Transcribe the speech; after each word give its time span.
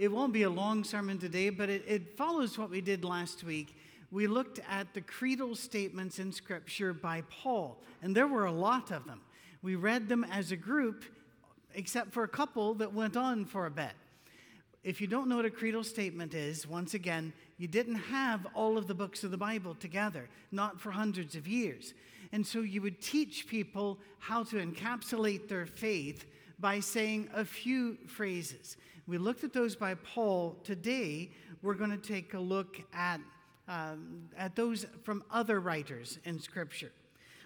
it 0.00 0.10
won't 0.10 0.32
be 0.32 0.44
a 0.44 0.50
long 0.50 0.82
sermon 0.82 1.18
today, 1.18 1.50
but 1.50 1.68
it, 1.68 1.84
it 1.86 2.16
follows 2.16 2.56
what 2.56 2.70
we 2.70 2.80
did 2.80 3.04
last 3.04 3.44
week. 3.44 3.76
We 4.10 4.26
looked 4.26 4.58
at 4.66 4.94
the 4.94 5.02
creedal 5.02 5.54
statements 5.54 6.18
in 6.18 6.32
Scripture 6.32 6.94
by 6.94 7.22
Paul, 7.28 7.82
and 8.00 8.16
there 8.16 8.26
were 8.26 8.46
a 8.46 8.52
lot 8.52 8.90
of 8.92 9.04
them. 9.04 9.20
We 9.60 9.74
read 9.74 10.08
them 10.08 10.24
as 10.24 10.52
a 10.52 10.56
group, 10.56 11.04
except 11.74 12.14
for 12.14 12.24
a 12.24 12.28
couple 12.28 12.72
that 12.76 12.94
went 12.94 13.14
on 13.14 13.44
for 13.44 13.66
a 13.66 13.70
bit. 13.70 13.92
If 14.82 15.02
you 15.02 15.06
don't 15.06 15.28
know 15.28 15.36
what 15.36 15.44
a 15.44 15.50
creedal 15.50 15.84
statement 15.84 16.32
is, 16.32 16.66
once 16.66 16.94
again, 16.94 17.34
you 17.58 17.68
didn't 17.68 17.96
have 17.96 18.46
all 18.54 18.78
of 18.78 18.86
the 18.86 18.94
books 18.94 19.22
of 19.22 19.30
the 19.30 19.36
Bible 19.36 19.74
together, 19.74 20.30
not 20.50 20.80
for 20.80 20.90
hundreds 20.92 21.36
of 21.36 21.46
years. 21.46 21.92
And 22.32 22.46
so 22.46 22.60
you 22.60 22.80
would 22.80 23.02
teach 23.02 23.46
people 23.46 23.98
how 24.18 24.44
to 24.44 24.64
encapsulate 24.64 25.46
their 25.46 25.66
faith 25.66 26.24
by 26.58 26.80
saying 26.80 27.28
a 27.34 27.44
few 27.44 27.98
phrases. 28.06 28.78
We 29.10 29.18
looked 29.18 29.42
at 29.42 29.52
those 29.52 29.74
by 29.74 29.96
Paul. 29.96 30.56
Today, 30.62 31.30
we're 31.62 31.74
going 31.74 31.90
to 31.90 31.96
take 31.96 32.34
a 32.34 32.38
look 32.38 32.80
at, 32.94 33.20
um, 33.66 34.28
at 34.38 34.54
those 34.54 34.86
from 35.02 35.24
other 35.32 35.58
writers 35.58 36.20
in 36.24 36.38
Scripture. 36.38 36.92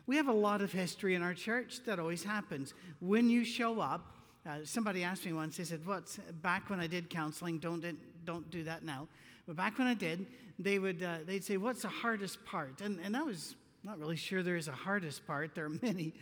We 0.06 0.16
have 0.16 0.28
a 0.28 0.32
lot 0.32 0.60
of 0.60 0.72
history 0.72 1.14
in 1.14 1.22
our 1.22 1.32
church. 1.32 1.80
That 1.86 1.98
always 1.98 2.22
happens. 2.22 2.74
When 3.00 3.30
you 3.30 3.46
show 3.46 3.80
up, 3.80 4.14
uh, 4.46 4.58
somebody 4.64 5.04
asked 5.04 5.24
me 5.24 5.32
once, 5.32 5.56
they 5.56 5.64
said, 5.64 5.86
What's 5.86 6.18
back 6.42 6.68
when 6.68 6.80
I 6.80 6.86
did 6.86 7.08
counseling? 7.08 7.60
Don't, 7.60 7.82
don't 8.26 8.50
do 8.50 8.62
that 8.64 8.84
now. 8.84 9.08
But 9.46 9.56
back 9.56 9.78
when 9.78 9.86
I 9.86 9.94
did, 9.94 10.26
they 10.58 10.78
would, 10.78 11.02
uh, 11.02 11.20
they'd 11.26 11.44
say, 11.44 11.56
What's 11.56 11.80
the 11.80 11.88
hardest 11.88 12.44
part? 12.44 12.82
And, 12.82 13.00
and 13.02 13.16
I 13.16 13.22
was 13.22 13.56
not 13.82 13.98
really 13.98 14.16
sure 14.16 14.42
there 14.42 14.56
is 14.56 14.68
a 14.68 14.72
hardest 14.72 15.26
part. 15.26 15.54
There 15.54 15.64
are 15.64 15.78
many. 15.82 16.12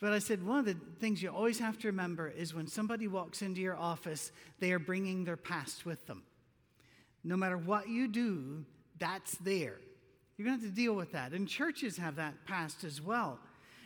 But 0.00 0.12
I 0.12 0.18
said, 0.18 0.44
one 0.44 0.58
of 0.58 0.64
the 0.66 0.76
things 0.98 1.22
you 1.22 1.30
always 1.30 1.58
have 1.60 1.78
to 1.78 1.88
remember 1.88 2.28
is 2.28 2.54
when 2.54 2.66
somebody 2.66 3.08
walks 3.08 3.42
into 3.42 3.60
your 3.60 3.76
office, 3.76 4.32
they 4.60 4.72
are 4.72 4.78
bringing 4.78 5.24
their 5.24 5.36
past 5.36 5.86
with 5.86 6.06
them. 6.06 6.24
No 7.22 7.36
matter 7.36 7.56
what 7.56 7.88
you 7.88 8.08
do, 8.08 8.64
that's 8.98 9.36
there. 9.38 9.78
You're 10.36 10.46
going 10.46 10.58
to 10.58 10.66
have 10.66 10.74
to 10.74 10.76
deal 10.76 10.94
with 10.94 11.12
that. 11.12 11.32
And 11.32 11.48
churches 11.48 11.96
have 11.96 12.16
that 12.16 12.44
past 12.44 12.84
as 12.84 13.00
well. 13.00 13.38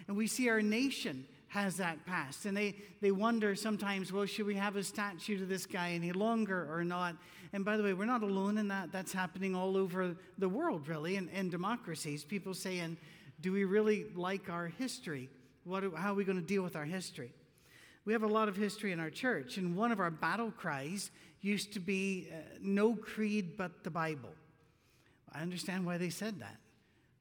And 0.08 0.16
we 0.16 0.26
see 0.26 0.48
our 0.48 0.62
nation 0.62 1.26
has 1.48 1.76
that 1.76 2.04
past. 2.06 2.46
And 2.46 2.56
they, 2.56 2.74
they 3.00 3.10
wonder 3.10 3.54
sometimes, 3.54 4.12
well, 4.12 4.26
should 4.26 4.46
we 4.46 4.54
have 4.54 4.76
a 4.76 4.82
statue 4.82 5.38
to 5.38 5.46
this 5.46 5.66
guy 5.66 5.90
any 5.90 6.12
longer 6.12 6.68
or 6.74 6.84
not? 6.84 7.16
And 7.52 7.64
by 7.64 7.76
the 7.76 7.82
way, 7.82 7.92
we're 7.92 8.06
not 8.06 8.22
alone 8.22 8.58
in 8.58 8.68
that. 8.68 8.92
That's 8.92 9.12
happening 9.12 9.54
all 9.54 9.76
over 9.76 10.16
the 10.36 10.48
world, 10.48 10.88
really, 10.88 11.16
in, 11.16 11.28
in 11.30 11.48
democracies. 11.48 12.24
People 12.24 12.54
saying, 12.54 12.96
do 13.40 13.52
we 13.52 13.64
really 13.64 14.06
like 14.14 14.50
our 14.50 14.66
history? 14.66 15.28
What, 15.68 15.84
how 15.94 16.12
are 16.12 16.14
we 16.14 16.24
going 16.24 16.40
to 16.40 16.46
deal 16.46 16.62
with 16.62 16.76
our 16.76 16.86
history? 16.86 17.30
We 18.06 18.14
have 18.14 18.22
a 18.22 18.26
lot 18.26 18.48
of 18.48 18.56
history 18.56 18.90
in 18.92 19.00
our 19.00 19.10
church, 19.10 19.58
and 19.58 19.76
one 19.76 19.92
of 19.92 20.00
our 20.00 20.10
battle 20.10 20.50
cries 20.50 21.10
used 21.42 21.74
to 21.74 21.80
be 21.80 22.28
uh, 22.32 22.36
no 22.62 22.94
creed 22.94 23.58
but 23.58 23.84
the 23.84 23.90
Bible. 23.90 24.30
I 25.30 25.42
understand 25.42 25.84
why 25.84 25.98
they 25.98 26.08
said 26.08 26.40
that. 26.40 26.56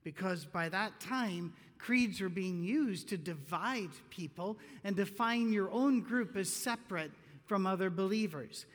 Because 0.05 0.45
by 0.45 0.69
that 0.69 1.01
time, 1.01 1.55
creeds 1.77 2.21
were 2.21 2.29
being 2.29 2.63
used 2.63 3.09
to 3.09 3.17
divide 3.17 3.89
people 4.09 4.57
and 4.85 4.95
define 4.95 5.51
your 5.51 5.69
own 5.69 5.99
group 5.99 6.37
as 6.37 6.49
separate 6.49 7.11
from 7.47 7.67
other 7.67 7.89
believers. 7.89 8.65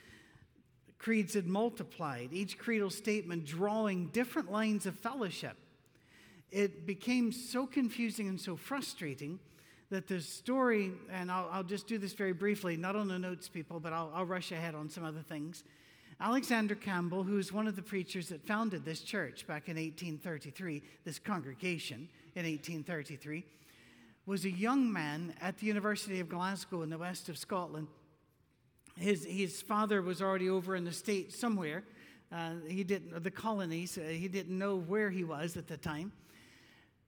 Creeds 0.98 1.33
had 1.33 1.47
multiplied, 1.47 2.29
each 2.33 2.59
creedal 2.59 2.91
statement 2.91 3.47
drawing 3.47 4.09
different 4.09 4.53
lines 4.53 4.84
of 4.84 4.98
fellowship. 4.98 5.57
It 6.51 6.86
became 6.86 7.33
so 7.33 7.67
confusing 7.67 8.29
and 8.29 8.39
so 8.39 8.55
frustrating 8.55 9.41
that 9.93 10.09
the 10.09 10.23
story, 10.23 10.91
and 11.11 11.31
I'll, 11.31 11.51
I'll, 11.53 11.62
just 11.62 11.87
do 11.87 11.98
this 11.98 12.15
very 12.15 12.33
briefly, 12.33 12.79
not 12.79 12.97
on 12.97 13.09
the 13.09 13.19
notes, 13.19 13.47
people, 13.47 13.79
but 13.79 13.93
I'll, 13.93 14.11
I'll 14.15 14.25
rush 14.25 14.51
ahead 14.51 14.75
on 14.75 14.89
some 14.89 15.05
other 15.05 15.21
things. 15.21 15.65
Alexander 16.19 16.75
Campbell, 16.75 17.25
who's 17.25 17.53
one 17.53 17.69
of 17.69 17.77
the 17.77 17.83
preachers 17.83 18.31
that 18.31 18.47
founded 18.47 18.87
this 18.87 19.03
church 19.03 19.47
back 19.47 19.69
in 19.69 19.77
1833, 19.77 20.83
this 21.05 21.19
congregation 21.19 22.09
in 22.35 22.47
1833, 22.47 23.45
was 24.25 24.47
a 24.47 24.51
young 24.51 24.91
man 24.91 25.35
at 25.42 25.58
the 25.58 25.67
University 25.67 26.20
of 26.20 26.29
Glasgow 26.30 26.80
in 26.80 26.89
the 26.89 26.97
west 26.97 27.29
of 27.29 27.36
Scotland. 27.36 27.86
His, 28.97 29.27
his 29.27 29.61
father 29.61 30.01
was 30.01 30.23
already 30.23 30.48
over 30.48 30.74
in 30.74 30.85
the 30.85 30.92
States 30.92 31.39
somewhere. 31.39 31.85
Uh, 32.35 32.53
he 32.67 32.83
didn't, 32.83 33.23
the 33.23 33.30
colonies, 33.30 33.98
uh, 33.98 34.09
he 34.09 34.29
didn't 34.29 34.57
know 34.57 34.77
where 34.77 35.11
he 35.11 35.23
was 35.23 35.59
at 35.59 35.69
the 35.69 35.77
time. 35.77 36.13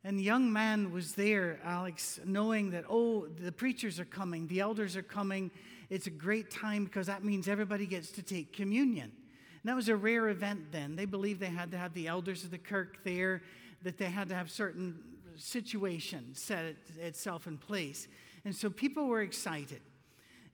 And 0.07 0.19
the 0.19 0.23
young 0.23 0.53
man 0.53 0.93
was 0.93 1.15
there, 1.15 1.59
Alex, 1.65 2.21
knowing 2.27 2.71
that, 2.73 2.85
oh, 2.91 3.27
the 3.27 3.51
preachers 3.51 3.99
are 3.99 4.05
coming, 4.05 4.47
the 4.49 4.61
elders 4.61 4.97
are 4.97 5.03
coming. 5.03 5.51
It's 5.89 6.07
a 6.07 6.11
great 6.11 6.51
time 6.51 6.85
because 6.85 7.07
that 7.07 7.25
means 7.25 7.49
everybody 7.49 7.87
gets 7.87 8.11
to 8.13 8.23
take 8.23 8.53
communion. 8.53 9.11
And 9.11 9.71
that 9.71 9.75
was 9.75 9.89
a 9.89 9.97
rare 9.97 10.29
event 10.29 10.73
then. 10.73 10.95
They 10.95 11.07
believed 11.07 11.41
they 11.41 11.47
had 11.47 11.71
to 11.71 11.79
have 11.79 11.95
the 11.95 12.07
elders 12.07 12.45
of 12.45 12.51
the 12.51 12.59
kirk 12.59 13.03
there, 13.03 13.43
that 13.83 13.97
they 13.97 14.05
had 14.05 14.29
to 14.29 14.35
have 14.35 14.51
certain 14.51 14.99
situations 15.37 16.39
set 16.39 16.65
it, 16.67 16.77
itself 17.01 17.47
in 17.47 17.57
place. 17.57 18.07
And 18.45 18.55
so 18.55 18.69
people 18.69 19.07
were 19.07 19.23
excited. 19.23 19.81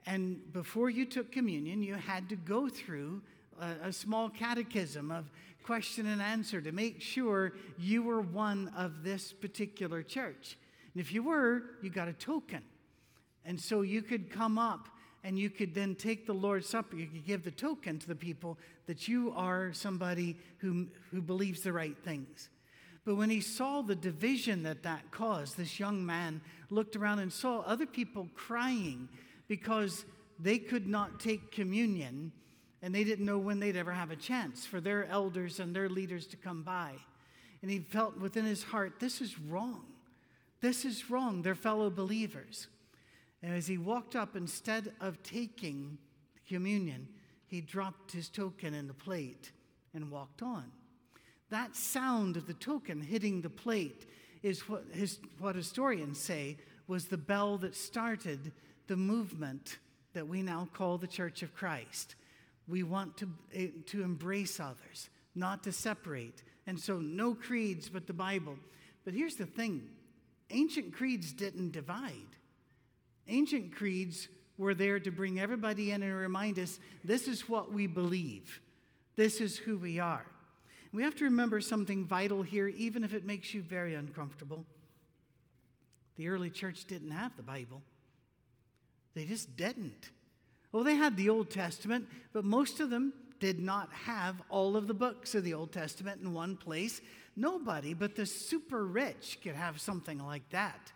And 0.07 0.53
before 0.53 0.91
you 0.91 1.05
took 1.05 1.33
communion, 1.33 1.83
you 1.83 1.95
had 1.95 2.29
to 2.29 2.37
go 2.37 2.69
through 2.69 3.23
a, 3.61 3.89
a 3.89 3.93
small 3.93 4.29
catechism 4.29 5.11
of 5.11 5.31
question 5.65 6.07
and 6.07 6.21
answer 6.21 6.61
to 6.61 6.73
make 6.73 7.01
sure 7.01 7.53
you 7.79 8.03
were 8.03 8.21
one 8.21 8.73
of 8.77 9.03
this 9.05 9.33
particular 9.33 10.03
church. 10.03 10.57
And 10.95 11.01
if 11.01 11.13
you 11.13 11.23
were, 11.23 11.63
you 11.83 11.91
got 11.91 12.09
a 12.09 12.13
token. 12.13 12.63
And 13.45 13.61
so 13.61 13.83
you 13.83 14.03
could 14.03 14.31
come 14.31 14.59
up 14.59 14.89
and 15.23 15.39
you 15.39 15.51
could 15.51 15.75
then 15.75 15.95
take 15.95 16.27
the 16.27 16.33
Lord's 16.33 16.69
Supper. 16.69 16.97
You 16.97 17.07
could 17.07 17.27
give 17.27 17.45
the 17.45 17.51
token 17.51 17.99
to 17.99 18.09
the 18.09 18.15
people 18.15 18.59
that 18.87 19.07
you 19.07 19.33
are 19.37 19.73
somebody 19.73 20.37
who, 20.59 20.89
who 21.11 21.21
believes 21.21 21.61
the 21.63 21.73
right 21.73 21.97
things. 22.05 22.49
But 23.05 23.17
when 23.17 23.31
he 23.31 23.41
saw 23.41 23.83
the 23.83 23.95
division 23.95 24.63
that 24.65 24.83
that 24.83 25.11
caused, 25.11 25.57
this 25.57 25.79
young 25.79 26.05
man 26.05 26.41
looked 26.69 26.97
around 26.97 27.19
and 27.21 27.33
saw 27.33 27.61
other 27.61 27.87
people 27.87 28.29
crying 28.35 29.09
because 29.49 30.05
they 30.39 30.59
could 30.59 30.87
not 30.87 31.21
take 31.21 31.51
communion 31.51 32.33
and 32.83 32.95
they 32.95 33.05
didn't 33.05 33.27
know 33.27 33.39
when 33.39 33.61
they'd 33.61 33.77
ever 33.77 33.93
have 33.93 34.11
a 34.11 34.17
chance 34.17 34.67
for 34.67 34.81
their 34.81 35.07
elders 35.07 35.61
and 35.61 35.75
their 35.75 35.89
leaders 35.89 36.27
to 36.29 36.37
come 36.37 36.63
by. 36.63 36.93
And 37.63 37.71
he 37.71 37.81
felt 37.81 38.19
within 38.19 38.47
his 38.47 38.63
heart, 38.63 39.01
this 39.01 39.21
is 39.21 39.39
wrong. 39.39 39.85
This 40.61 40.85
is 40.85 41.11
wrong. 41.11 41.43
They're 41.43 41.55
fellow 41.55 41.91
believers. 41.91 42.69
And 43.43 43.55
as 43.55 43.67
he 43.67 43.79
walked 43.79 44.17
up, 44.17 44.37
instead 44.37 44.93
of 45.01 45.23
taking 45.23 45.99
communion, 46.49 47.09
he 47.47 47.61
dropped 47.61 48.13
his 48.13 48.29
token 48.29 48.75
in 48.75 48.87
the 48.87 48.95
plate 48.95 49.53
and 49.95 50.11
walked 50.11 50.43
on. 50.43 50.65
That 51.51 51.75
sound 51.75 52.37
of 52.37 52.47
the 52.47 52.55
token 52.55 53.01
hitting 53.01 53.41
the 53.41 53.51
plate 53.51 54.07
is 54.43 54.69
what, 54.69 54.85
his, 54.93 55.19
what 55.39 55.57
historians 55.57 56.19
say 56.19 56.57
was 56.87 57.07
the 57.07 57.19
bell 57.19 57.59
that 57.59 57.75
started 57.75 58.53
the 58.87 58.97
movement 58.97 59.79
that 60.13 60.27
we 60.27 60.43
now 60.43 60.69
call 60.73 60.99
the 60.99 61.07
Church 61.07 61.43
of 61.43 61.55
Christ. 61.55 62.15
We 62.71 62.85
want 62.85 63.17
to, 63.19 63.29
eh, 63.53 63.69
to 63.87 64.03
embrace 64.03 64.61
others, 64.61 65.11
not 65.35 65.65
to 65.65 65.73
separate. 65.73 66.43
And 66.67 66.79
so, 66.79 66.99
no 66.99 67.35
creeds 67.35 67.89
but 67.89 68.07
the 68.07 68.13
Bible. 68.13 68.57
But 69.05 69.15
here's 69.15 69.35
the 69.35 69.47
thing 69.47 69.89
ancient 70.51 70.93
creeds 70.93 71.33
didn't 71.33 71.73
divide, 71.73 72.37
ancient 73.29 73.75
creeds 73.75 74.29
were 74.57 74.75
there 74.75 75.01
to 75.01 75.11
bring 75.11 75.41
everybody 75.41 75.91
in 75.91 76.03
and 76.03 76.15
remind 76.15 76.59
us 76.59 76.79
this 77.03 77.27
is 77.27 77.49
what 77.49 77.73
we 77.73 77.87
believe, 77.87 78.61
this 79.17 79.41
is 79.41 79.57
who 79.57 79.79
we 79.79 79.99
are. 79.99 80.27
We 80.93 81.03
have 81.05 81.15
to 81.17 81.25
remember 81.25 81.61
something 81.61 82.05
vital 82.05 82.43
here, 82.43 82.69
even 82.69 83.05
if 83.05 83.15
it 83.15 83.25
makes 83.25 83.55
you 83.55 83.63
very 83.63 83.95
uncomfortable. 83.95 84.67
The 86.17 86.29
early 86.29 86.51
church 86.51 86.85
didn't 86.85 87.13
have 87.13 87.37
the 87.37 87.43
Bible, 87.43 87.83
they 89.15 89.25
just 89.25 89.57
didn't. 89.57 90.11
Well, 90.73 90.85
they 90.85 90.95
had 90.95 91.17
the 91.17 91.31
Old 91.31 91.51
Testament, 91.51 92.07
but 92.33 92.45
most 92.45 92.81
of 92.81 92.91
them 92.91 93.13
did 93.41 93.59
not 93.59 93.93
have 93.93 94.37
all 94.49 94.77
of 94.77 94.87
the 94.87 94.95
books 94.95 95.35
of 95.35 95.45
the 95.45 95.55
Old 95.55 95.73
Testament 95.73 96.21
in 96.21 96.33
one 96.33 96.57
place. 96.57 97.01
Nobody 97.37 97.95
but 97.95 98.15
the 98.15 98.27
super 98.27 98.87
rich 98.87 99.39
could 99.43 99.55
have 99.55 99.81
something 99.81 100.19
like 100.19 100.49
that. 100.51 100.93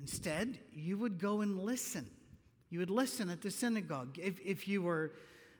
Instead, 0.00 0.58
you 0.74 0.98
would 0.98 1.18
go 1.18 1.40
and 1.40 1.58
listen. 1.58 2.06
You 2.70 2.80
would 2.80 2.90
listen 2.90 3.30
at 3.30 3.40
the 3.40 3.50
synagogue. 3.50 4.18
If, 4.20 4.34
if 4.44 4.66
you 4.66 4.82
were 4.82 5.12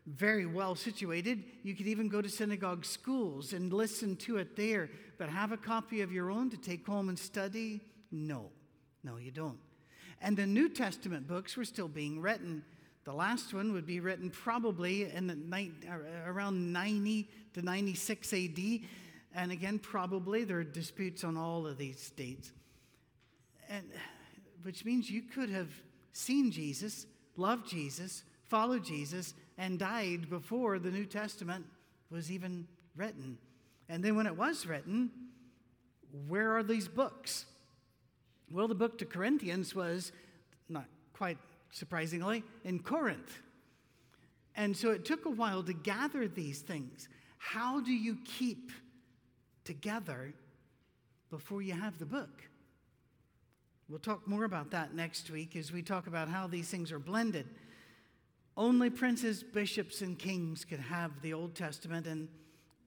very 0.07 0.45
well 0.45 0.75
situated, 0.75 1.45
you 1.63 1.75
could 1.75 1.87
even 1.87 2.09
go 2.09 2.21
to 2.21 2.29
synagogue 2.29 2.85
schools 2.85 3.53
and 3.53 3.73
listen 3.73 4.17
to 4.17 4.37
it 4.39 4.57
there. 4.57 4.91
But 5.17 5.29
have 5.29 5.53
a 5.53 5.57
copy 5.57 6.03
of 6.03 6.13
your 6.13 6.31
own 6.31 6.51
to 6.51 6.57
take 6.57 6.87
home 6.87 7.09
and 7.09 7.19
study? 7.19 7.81
No, 8.11 8.51
no, 9.03 9.17
you 9.17 9.31
don't. 9.31 9.59
And 10.21 10.37
the 10.37 10.47
New 10.47 10.69
Testament 10.69 11.27
books 11.29 11.57
were 11.57 11.65
still 11.65 11.89
being 11.89 12.21
written. 12.21 12.65
The 13.05 13.13
last 13.13 13.53
one 13.53 13.73
would 13.75 13.87
be 13.87 14.01
written 14.01 14.31
probably 14.31 15.11
in 15.11 15.27
the 15.27 15.35
ni- 15.35 15.73
uh, 15.89 16.31
around 16.31 16.73
90 16.73 17.29
to 17.53 17.63
96 17.63 18.33
AD. 18.33 18.81
And 19.35 19.53
again, 19.53 19.79
probably 19.79 20.45
there 20.45 20.59
are 20.59 20.65
disputes 20.65 21.23
on 21.23 21.37
all 21.37 21.67
of 21.67 21.77
these 21.77 22.11
dates. 22.17 22.53
And, 23.69 23.85
which 24.63 24.85
means 24.85 25.11
you 25.11 25.23
could 25.23 25.51
have 25.51 25.69
seen 26.13 26.51
Jesus, 26.51 27.07
loved 27.37 27.69
Jesus, 27.69 28.25
followed 28.49 28.85
Jesus, 28.85 29.35
and 29.59 29.79
died 29.79 30.31
before 30.31 30.79
the 30.79 30.91
New 30.91 31.05
Testament 31.05 31.67
was 32.11 32.33
even 32.33 32.67
written. 32.97 33.37
And 33.89 34.03
then 34.03 34.17
when 34.17 34.27
it 34.27 34.37
was 34.37 34.67
written, 34.67 35.11
where 36.27 36.57
are 36.57 36.63
these 36.63 36.89
books? 36.89 37.45
Well, 38.51 38.69
the 38.69 38.75
book 38.75 38.99
to 38.99 39.05
Corinthians 39.05 39.75
was, 39.75 40.13
not 40.69 40.87
quite 41.13 41.39
surprisingly, 41.75 42.45
in 42.63 42.79
Corinth. 42.79 43.41
And 44.55 44.77
so 44.77 44.93
it 44.93 45.05
took 45.05 45.27
a 45.27 45.31
while 45.31 45.65
to 45.65 45.73
gather 45.73 46.29
these 46.29 46.61
things. 46.61 47.09
How 47.37 47.81
do 47.81 47.93
you 47.93 48.17
keep 48.25 48.71
together 49.65 50.33
before 51.31 51.63
you 51.63 51.73
have 51.73 51.99
the 51.99 52.07
book? 52.07 52.45
We'll 53.89 53.99
talk 53.99 54.27
more 54.27 54.45
about 54.45 54.71
that 54.71 54.95
next 54.95 55.31
week 55.31 55.57
as 55.57 55.73
we 55.73 55.83
talk 55.83 56.07
about 56.07 56.29
how 56.29 56.47
these 56.47 56.69
things 56.69 56.93
are 56.93 57.01
blended. 57.01 57.47
Only 58.57 58.89
princes, 58.89 59.43
bishops, 59.43 60.01
and 60.01 60.17
kings 60.17 60.65
could 60.65 60.79
have 60.79 61.11
the 61.23 61.35
Old 61.35 61.57
Testament, 61.57 62.07
and 62.07 62.29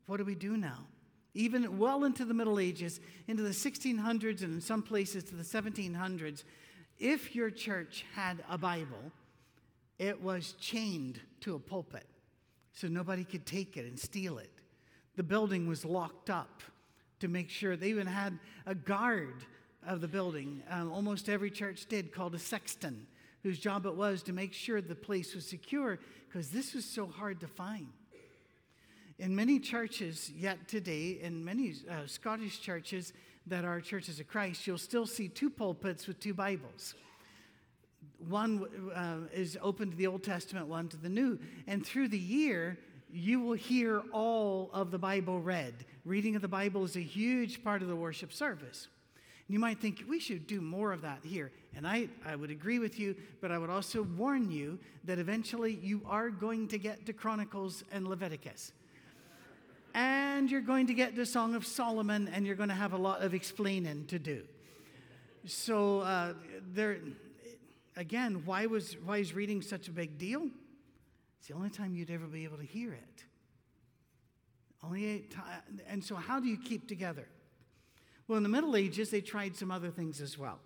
what 0.05 0.15
do 0.15 0.23
we 0.23 0.33
do 0.33 0.55
now? 0.55 0.85
Even 1.33 1.77
well 1.77 2.05
into 2.05 2.23
the 2.23 2.33
Middle 2.33 2.57
Ages, 2.57 3.01
into 3.27 3.43
the 3.43 3.49
1600s, 3.49 4.43
and 4.43 4.53
in 4.53 4.61
some 4.61 4.81
places 4.81 5.25
to 5.25 5.35
the 5.35 5.43
1700s, 5.43 6.45
if 6.99 7.35
your 7.35 7.49
church 7.49 8.05
had 8.15 8.44
a 8.49 8.57
Bible, 8.57 9.11
it 9.99 10.21
was 10.21 10.53
chained 10.59 11.19
to 11.41 11.55
a 11.55 11.59
pulpit 11.59 12.05
so 12.73 12.88
nobody 12.88 13.23
could 13.23 13.45
take 13.45 13.77
it 13.77 13.85
and 13.85 13.99
steal 13.99 14.38
it. 14.38 14.51
The 15.15 15.23
building 15.23 15.67
was 15.67 15.83
locked 15.83 16.29
up 16.29 16.61
to 17.19 17.27
make 17.27 17.49
sure 17.49 17.75
they 17.75 17.89
even 17.89 18.07
had 18.07 18.38
a 18.65 18.75
guard 18.75 19.44
of 19.85 20.01
the 20.01 20.07
building. 20.07 20.61
Um, 20.69 20.91
almost 20.91 21.29
every 21.29 21.49
church 21.49 21.88
did, 21.88 22.11
called 22.11 22.35
a 22.35 22.39
sexton, 22.39 23.07
whose 23.41 23.59
job 23.59 23.85
it 23.85 23.95
was 23.95 24.21
to 24.23 24.33
make 24.33 24.53
sure 24.53 24.81
the 24.81 24.94
place 24.94 25.33
was 25.33 25.47
secure 25.47 25.97
because 26.27 26.49
this 26.49 26.73
was 26.75 26.85
so 26.85 27.07
hard 27.07 27.39
to 27.39 27.47
find. 27.47 27.88
In 29.17 29.35
many 29.35 29.59
churches, 29.59 30.31
yet 30.35 30.67
today, 30.67 31.17
in 31.21 31.44
many 31.44 31.73
uh, 31.89 32.05
Scottish 32.05 32.59
churches 32.59 33.13
that 33.47 33.65
are 33.65 33.79
churches 33.81 34.19
of 34.19 34.27
Christ, 34.27 34.67
you'll 34.67 34.77
still 34.77 35.05
see 35.05 35.27
two 35.27 35.49
pulpits 35.49 36.07
with 36.07 36.19
two 36.19 36.33
Bibles. 36.33 36.95
One 38.27 38.65
uh, 38.94 39.17
is 39.33 39.57
open 39.61 39.91
to 39.91 39.97
the 39.97 40.07
Old 40.07 40.23
Testament, 40.23 40.67
one 40.67 40.88
to 40.89 40.97
the 40.97 41.09
New. 41.09 41.39
And 41.67 41.85
through 41.85 42.09
the 42.09 42.19
year, 42.19 42.77
you 43.11 43.39
will 43.39 43.53
hear 43.53 44.01
all 44.11 44.69
of 44.73 44.91
the 44.91 44.97
Bible 44.97 45.39
read. 45.39 45.73
Reading 46.03 46.35
of 46.35 46.41
the 46.41 46.47
Bible 46.47 46.83
is 46.83 46.95
a 46.95 47.01
huge 47.01 47.63
part 47.63 47.81
of 47.81 47.88
the 47.88 47.95
worship 47.95 48.33
service. 48.33 48.88
And 49.47 49.53
You 49.53 49.59
might 49.59 49.79
think 49.79 50.03
we 50.09 50.19
should 50.19 50.45
do 50.45 50.59
more 50.59 50.91
of 50.91 51.01
that 51.01 51.19
here. 51.23 51.51
And 51.75 51.88
I, 51.88 52.09
I 52.25 52.35
would 52.35 52.51
agree 52.51 52.79
with 52.79 52.99
you, 52.99 53.15
but 53.39 53.51
I 53.51 53.57
would 53.57 53.69
also 53.69 54.03
warn 54.03 54.51
you 54.51 54.79
that 55.05 55.19
eventually 55.19 55.79
you 55.81 56.01
are 56.05 56.29
going 56.29 56.67
to 56.69 56.77
get 56.77 57.05
to 57.05 57.13
Chronicles 57.13 57.83
and 57.91 58.07
Leviticus. 58.07 58.73
And 59.97 60.51
you're 60.51 60.61
going 60.61 60.85
to 60.88 60.94
get 60.94 61.15
the 61.15 61.25
Song 61.25 61.55
of 61.55 61.65
Solomon, 61.65 62.29
and 62.31 62.45
you're 62.45 62.55
going 62.55 62.69
to 62.69 62.75
have 62.75 62.94
a 62.94 62.97
lot 62.97 63.23
of 63.23 63.33
explaining 63.33 64.05
to 64.09 64.19
do. 64.19 64.44
So, 65.47 66.01
uh, 66.01 66.33
there, 66.71 66.99
again, 67.95 68.44
why, 68.45 68.67
was, 68.67 68.95
why 69.03 69.17
is 69.17 69.33
reading 69.33 69.63
such 69.63 69.88
a 69.88 69.91
big 69.91 70.19
deal? 70.19 70.51
It's 71.39 71.47
the 71.47 71.55
only 71.55 71.71
time 71.71 71.95
you'd 71.95 72.11
ever 72.11 72.27
be 72.27 72.44
able 72.44 72.57
to 72.57 72.63
hear 72.63 72.94
it. 72.94 73.23
Only 74.83 75.05
eight 75.05 75.31
times. 75.31 75.81
And 75.89 76.03
so, 76.03 76.13
how 76.13 76.39
do 76.39 76.47
you 76.47 76.59
keep 76.59 76.88
together? 76.88 77.27
Well, 78.27 78.38
in 78.38 78.44
the 78.44 78.49
Middle 78.49 78.75
Ages, 78.75 79.09
they 79.09 79.21
tried 79.21 79.55
some 79.55 79.71
other 79.71 79.89
things 79.89 80.21
as 80.21 80.38
well. 80.38 80.59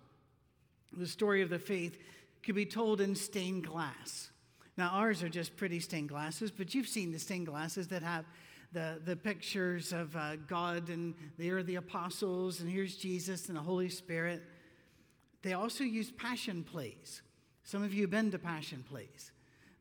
The 0.92 1.06
story 1.06 1.40
of 1.40 1.48
the 1.48 1.58
faith 1.58 1.96
could 2.42 2.54
be 2.54 2.66
told 2.66 3.00
in 3.00 3.14
stained 3.14 3.66
glass. 3.66 4.28
Now, 4.76 4.90
ours 4.90 5.22
are 5.22 5.30
just 5.30 5.56
pretty 5.56 5.80
stained 5.80 6.10
glasses, 6.10 6.50
but 6.50 6.74
you've 6.74 6.86
seen 6.86 7.12
the 7.12 7.18
stained 7.18 7.46
glasses 7.46 7.88
that 7.88 8.02
have 8.02 8.26
the, 8.72 9.00
the 9.04 9.16
pictures 9.16 9.92
of 9.92 10.14
uh, 10.16 10.36
God, 10.46 10.88
and 10.88 11.14
there 11.38 11.58
are 11.58 11.62
the 11.62 11.76
apostles, 11.76 12.60
and 12.60 12.70
here's 12.70 12.96
Jesus 12.96 13.48
and 13.48 13.56
the 13.56 13.62
Holy 13.62 13.88
Spirit. 13.88 14.42
They 15.42 15.52
also 15.52 15.84
use 15.84 16.10
passion 16.10 16.64
plays. 16.64 17.22
Some 17.64 17.82
of 17.82 17.92
you 17.92 18.02
have 18.02 18.10
been 18.10 18.30
to 18.30 18.38
passion 18.38 18.84
plays. 18.88 19.32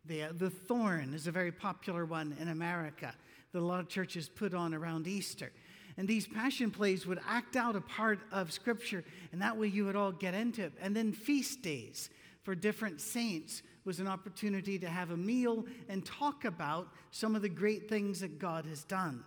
The, 0.05 0.23
uh, 0.23 0.29
the 0.37 0.49
Thorn 0.49 1.13
is 1.13 1.27
a 1.27 1.31
very 1.31 1.51
popular 1.51 2.05
one 2.05 2.35
in 2.39 2.49
America 2.49 3.13
that 3.53 3.59
a 3.59 3.61
lot 3.61 3.79
of 3.79 3.87
churches 3.87 4.27
put 4.27 4.53
on 4.53 4.73
around 4.73 5.07
Easter. 5.07 5.51
And 5.97 6.07
these 6.07 6.27
passion 6.27 6.71
plays 6.71 7.05
would 7.05 7.19
act 7.27 7.55
out 7.55 7.75
a 7.75 7.81
part 7.81 8.19
of 8.31 8.51
Scripture, 8.51 9.03
and 9.31 9.41
that 9.41 9.57
way 9.57 9.67
you 9.67 9.85
would 9.85 9.95
all 9.95 10.11
get 10.11 10.33
into 10.33 10.63
it. 10.63 10.73
And 10.81 10.95
then 10.95 11.13
feast 11.13 11.61
days 11.61 12.09
for 12.43 12.55
different 12.55 12.99
saints 12.99 13.61
was 13.85 13.99
an 13.99 14.07
opportunity 14.07 14.77
to 14.79 14.87
have 14.87 15.11
a 15.11 15.17
meal 15.17 15.65
and 15.89 16.05
talk 16.05 16.45
about 16.45 16.87
some 17.11 17.35
of 17.35 17.41
the 17.41 17.49
great 17.49 17.89
things 17.89 18.19
that 18.19 18.39
God 18.39 18.65
has 18.65 18.83
done. 18.83 19.23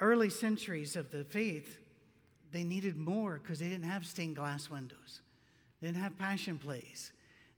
Early 0.00 0.30
centuries 0.30 0.96
of 0.96 1.10
the 1.10 1.24
faith, 1.24 1.78
they 2.52 2.64
needed 2.64 2.96
more 2.96 3.40
because 3.42 3.58
they 3.58 3.68
didn't 3.68 3.90
have 3.90 4.06
stained 4.06 4.36
glass 4.36 4.70
windows, 4.70 5.20
they 5.80 5.88
didn't 5.88 6.02
have 6.02 6.18
passion 6.18 6.58
plays. 6.58 7.12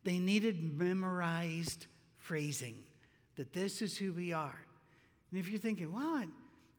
They 0.05 0.21
needed 0.21 0.79
memorized 0.79 1.87
phrasing 2.19 2.77
that 3.35 3.53
this 3.53 3.83
is 3.83 3.99
who 3.99 4.13
we 4.13 4.33
are. 4.33 4.65
And 5.31 5.41
if 5.41 5.49
you're 5.49 5.59
thinking, 5.59 5.93
wow, 5.93 6.23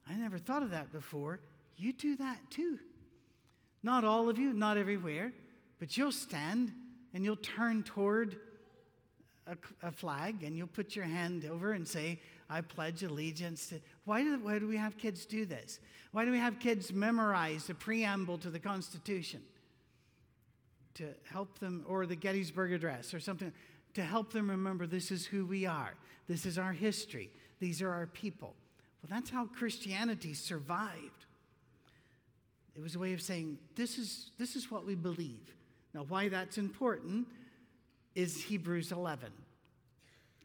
I 0.10 0.16
never 0.16 0.38
thought 0.38 0.64
of 0.64 0.72
that 0.72 0.94
before. 0.94 1.42
You 1.76 1.92
do 1.92 2.16
that 2.16 2.38
too. 2.50 2.80
Not 3.84 4.06
all 4.06 4.30
of 4.30 4.40
you, 4.40 4.54
not 4.54 4.78
everywhere, 4.78 5.34
but 5.80 5.98
you'll 5.98 6.12
stand 6.12 6.72
and 7.14 7.24
you'll 7.24 7.36
turn 7.36 7.84
toward 7.84 8.38
a, 9.50 9.88
a, 9.88 9.92
flag 9.92 10.44
and 10.44 10.58
you'll 10.58 10.68
put 10.68 10.96
your 10.96 11.06
hand 11.06 11.46
over 11.46 11.74
and 11.74 11.88
say, 11.88 12.20
I 12.50 12.62
pledge 12.62 13.04
allegiance 13.04 13.68
to. 13.68 13.80
Why 14.06 14.24
do, 14.24 14.40
why 14.40 14.60
do 14.60 14.68
we 14.68 14.78
have 14.78 14.98
kids 14.98 15.26
do 15.26 15.46
this? 15.46 15.80
Why 16.12 16.26
do 16.26 16.32
we 16.32 16.40
have 16.40 16.60
kids 16.60 16.94
memorize 16.94 17.66
the 17.68 17.74
preamble 17.74 18.38
to 18.40 18.50
the 18.50 18.60
Constitution? 18.60 19.42
To 20.96 21.06
help 21.32 21.60
them, 21.60 21.86
or 21.88 22.06
the 22.06 22.16
Gettysburg 22.16 22.74
Address, 22.74 23.14
or 23.14 23.20
something, 23.20 23.52
to 23.94 24.02
help 24.02 24.32
them 24.32 24.50
remember 24.50 24.88
this 24.88 25.12
is 25.12 25.26
who 25.26 25.46
we 25.46 25.66
are, 25.66 25.94
this 26.28 26.46
is 26.46 26.58
our 26.58 26.74
history, 26.74 27.30
these 27.60 27.82
are 27.82 27.92
our 27.92 28.08
people. 28.08 28.56
Well, 29.02 29.10
that's 29.10 29.30
how 29.30 29.46
Christianity 29.46 30.34
survived. 30.34 31.26
It 32.76 32.82
was 32.82 32.96
a 32.96 33.00
way 33.00 33.14
of 33.14 33.22
saying, 33.22 33.58
this 33.76 33.98
is, 33.98 34.32
this 34.38 34.56
is 34.56 34.70
what 34.70 34.86
we 34.86 34.96
believe. 34.96 35.56
Now, 35.94 36.06
why 36.08 36.30
that's 36.30 36.58
important 36.58 37.28
is 38.18 38.42
Hebrews 38.42 38.92
11. 38.92 39.32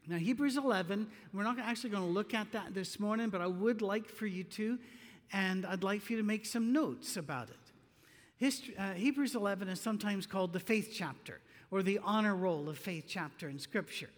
Now, 0.07 0.17
Hebrews 0.17 0.57
11, 0.57 1.07
we're 1.33 1.43
not 1.43 1.57
actually 1.57 1.89
going 1.89 2.03
to 2.03 2.09
look 2.09 2.35
at 2.35 2.51
that 2.51 2.75
this 2.75 2.99
morning, 2.99 3.29
but 3.29 3.41
I 3.41 3.47
would 3.47 3.81
like 3.81 4.07
for 4.07 4.27
you 4.27 4.43
to, 4.43 4.77
and 5.31 5.65
I'd 5.65 5.81
like 5.81 6.03
for 6.03 6.11
you 6.11 6.19
to 6.19 6.23
make 6.23 6.45
some 6.45 6.71
notes 6.71 7.17
about 7.17 7.49
it. 7.49 7.55
History, 8.37 8.77
uh, 8.77 8.93
Hebrews 8.93 9.33
11 9.33 9.69
is 9.69 9.81
sometimes 9.81 10.27
called 10.27 10.53
the 10.53 10.59
faith 10.59 10.91
chapter 10.93 11.39
or 11.71 11.81
the 11.81 11.99
honor 12.03 12.35
roll 12.35 12.69
of 12.69 12.77
faith 12.77 13.05
chapter 13.07 13.49
in 13.49 13.57
Scripture 13.57 14.09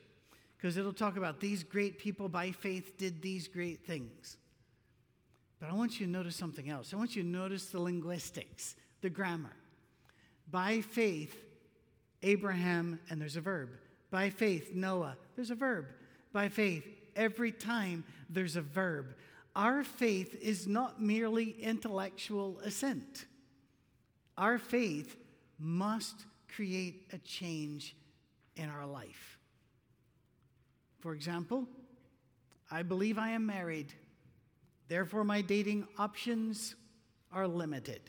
because 0.57 0.75
it'll 0.75 0.91
talk 0.91 1.15
about 1.15 1.39
these 1.39 1.63
great 1.63 1.97
people 1.97 2.27
by 2.27 2.51
faith 2.51 2.97
did 2.97 3.21
these 3.21 3.47
great 3.47 3.85
things. 3.85 4.35
But 5.61 5.69
I 5.69 5.73
want 5.75 5.97
you 5.97 6.07
to 6.07 6.11
notice 6.11 6.35
something 6.35 6.69
else. 6.69 6.93
I 6.93 6.97
want 6.97 7.15
you 7.15 7.23
to 7.23 7.29
notice 7.29 7.67
the 7.67 7.79
linguistics, 7.79 8.75
the 8.99 9.09
grammar. 9.09 9.55
By 10.51 10.81
faith, 10.81 11.44
Abraham, 12.23 12.99
and 13.09 13.21
there's 13.21 13.35
a 13.35 13.41
verb. 13.41 13.69
By 14.11 14.29
faith, 14.29 14.71
Noah, 14.73 15.17
there's 15.35 15.51
a 15.51 15.55
verb. 15.55 15.87
By 16.31 16.49
faith, 16.49 16.85
every 17.15 17.51
time 17.51 18.03
there's 18.29 18.55
a 18.55 18.61
verb. 18.61 19.15
Our 19.55 19.83
faith 19.83 20.35
is 20.41 20.67
not 20.67 21.01
merely 21.01 21.55
intellectual 21.61 22.59
assent. 22.59 23.25
Our 24.37 24.57
faith 24.57 25.15
must 25.59 26.25
create 26.53 27.07
a 27.13 27.17
change 27.19 27.95
in 28.55 28.69
our 28.69 28.85
life. 28.85 29.37
For 30.99 31.13
example, 31.13 31.67
I 32.69 32.81
believe 32.81 33.17
I 33.17 33.29
am 33.29 33.45
married, 33.45 33.93
therefore, 34.87 35.23
my 35.23 35.41
dating 35.41 35.87
options 35.97 36.75
are 37.31 37.47
limited. 37.47 38.01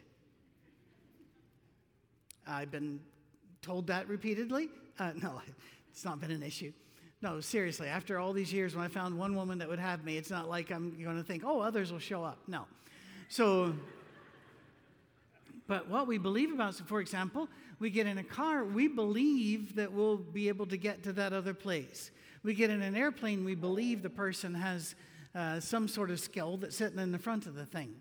I've 2.47 2.71
been 2.71 3.01
told 3.63 3.87
that 3.89 4.09
repeatedly. 4.09 4.69
Uh, 4.99 5.13
no, 5.23 5.41
it's 5.91 6.05
not 6.05 6.21
been 6.21 6.31
an 6.31 6.43
issue. 6.43 6.73
No, 7.23 7.41
seriously, 7.41 7.89
after 7.89 8.19
all 8.19 8.33
these 8.33 8.53
years, 8.53 8.77
when 8.77 8.85
I 8.85 8.89
found 8.89 9.19
one 9.19 9.35
woman 9.35 9.59
that 9.59 9.69
would 9.69 9.79
have 9.79 10.05
me, 10.05 10.19
it's 10.19 10.31
not 10.31 10.49
like 10.49 10.71
I'm 10.71 11.03
going 11.03 11.17
to 11.17 11.25
think, 11.25 11.45
oh, 11.47 11.61
others 11.61 11.91
will 11.91 11.99
show 11.99 12.23
up. 12.23 12.39
No. 12.47 12.67
So, 13.29 13.75
but 15.67 15.89
what 15.89 16.07
we 16.07 16.19
believe 16.19 16.53
about, 16.53 16.75
so 16.75 16.85
for 16.85 17.01
example, 17.01 17.49
we 17.79 17.91
get 17.91 18.07
in 18.07 18.19
a 18.19 18.25
car, 18.25 18.65
we 18.65 18.87
believe 18.87 19.75
that 19.77 19.93
we'll 19.93 20.19
be 20.19 20.49
able 20.49 20.67
to 20.67 20.77
get 20.77 21.03
to 21.05 21.13
that 21.15 21.33
other 21.33 21.55
place. 21.55 22.11
We 22.43 22.55
get 22.55 22.71
in 22.71 22.83
an 22.83 22.95
airplane, 22.95 23.45
we 23.45 23.55
believe 23.55 24.03
the 24.03 24.11
person 24.11 24.55
has 24.55 24.95
uh, 25.35 25.61
some 25.61 25.89
sort 25.89 26.11
of 26.11 26.21
skill 26.21 26.59
that's 26.59 26.77
sitting 26.77 26.99
in 26.99 27.13
the 27.13 27.19
front 27.19 27.47
of 27.47 27.55
the 27.55 27.67
thing. 27.67 27.95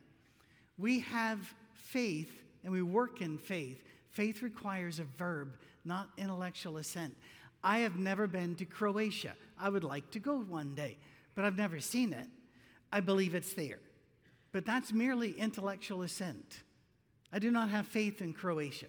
We 0.77 0.99
have 0.99 1.39
faith 1.73 2.31
and 2.63 2.71
we 2.71 2.81
work 2.81 3.21
in 3.21 3.37
faith. 3.37 3.81
Faith 4.15 4.41
requires 4.41 4.99
a 4.99 5.03
verb, 5.03 5.57
not 5.83 6.07
intellectual 6.17 6.77
assent. 6.77 7.13
I 7.61 7.79
have 7.79 7.97
never 7.97 8.27
been 8.27 8.55
to 8.55 8.65
Croatia. 8.65 9.33
I 9.59 9.67
would 9.67 9.83
like 9.83 10.09
to 10.11 10.19
go 10.19 10.39
one 10.39 10.73
day, 10.73 10.97
but 11.35 11.43
I've 11.43 11.57
never 11.57 11.81
seen 11.81 12.13
it. 12.13 12.27
I 12.93 13.01
believe 13.01 13.35
it's 13.35 13.53
there. 13.53 13.79
But 14.53 14.65
that's 14.65 14.93
merely 14.93 15.31
intellectual 15.31 16.03
assent. 16.03 16.63
I 17.33 17.39
do 17.39 17.51
not 17.51 17.67
have 17.69 17.87
faith 17.87 18.21
in 18.21 18.31
Croatia. 18.31 18.85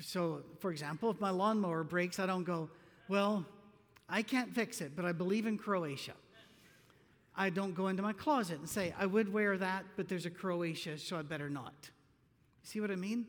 So, 0.00 0.42
for 0.58 0.72
example, 0.72 1.10
if 1.10 1.20
my 1.20 1.30
lawnmower 1.30 1.84
breaks, 1.84 2.18
I 2.18 2.26
don't 2.26 2.42
go, 2.42 2.68
well, 3.08 3.46
I 4.08 4.22
can't 4.22 4.52
fix 4.52 4.80
it, 4.80 4.96
but 4.96 5.04
I 5.04 5.12
believe 5.12 5.46
in 5.46 5.56
Croatia. 5.56 6.14
I 7.36 7.50
don't 7.50 7.76
go 7.76 7.86
into 7.86 8.02
my 8.02 8.12
closet 8.12 8.58
and 8.58 8.68
say, 8.68 8.92
I 8.98 9.06
would 9.06 9.32
wear 9.32 9.56
that, 9.56 9.84
but 9.96 10.08
there's 10.08 10.26
a 10.26 10.30
Croatia, 10.30 10.98
so 10.98 11.16
I 11.16 11.22
better 11.22 11.48
not. 11.48 11.90
See 12.64 12.80
what 12.80 12.90
I 12.90 12.96
mean? 12.96 13.26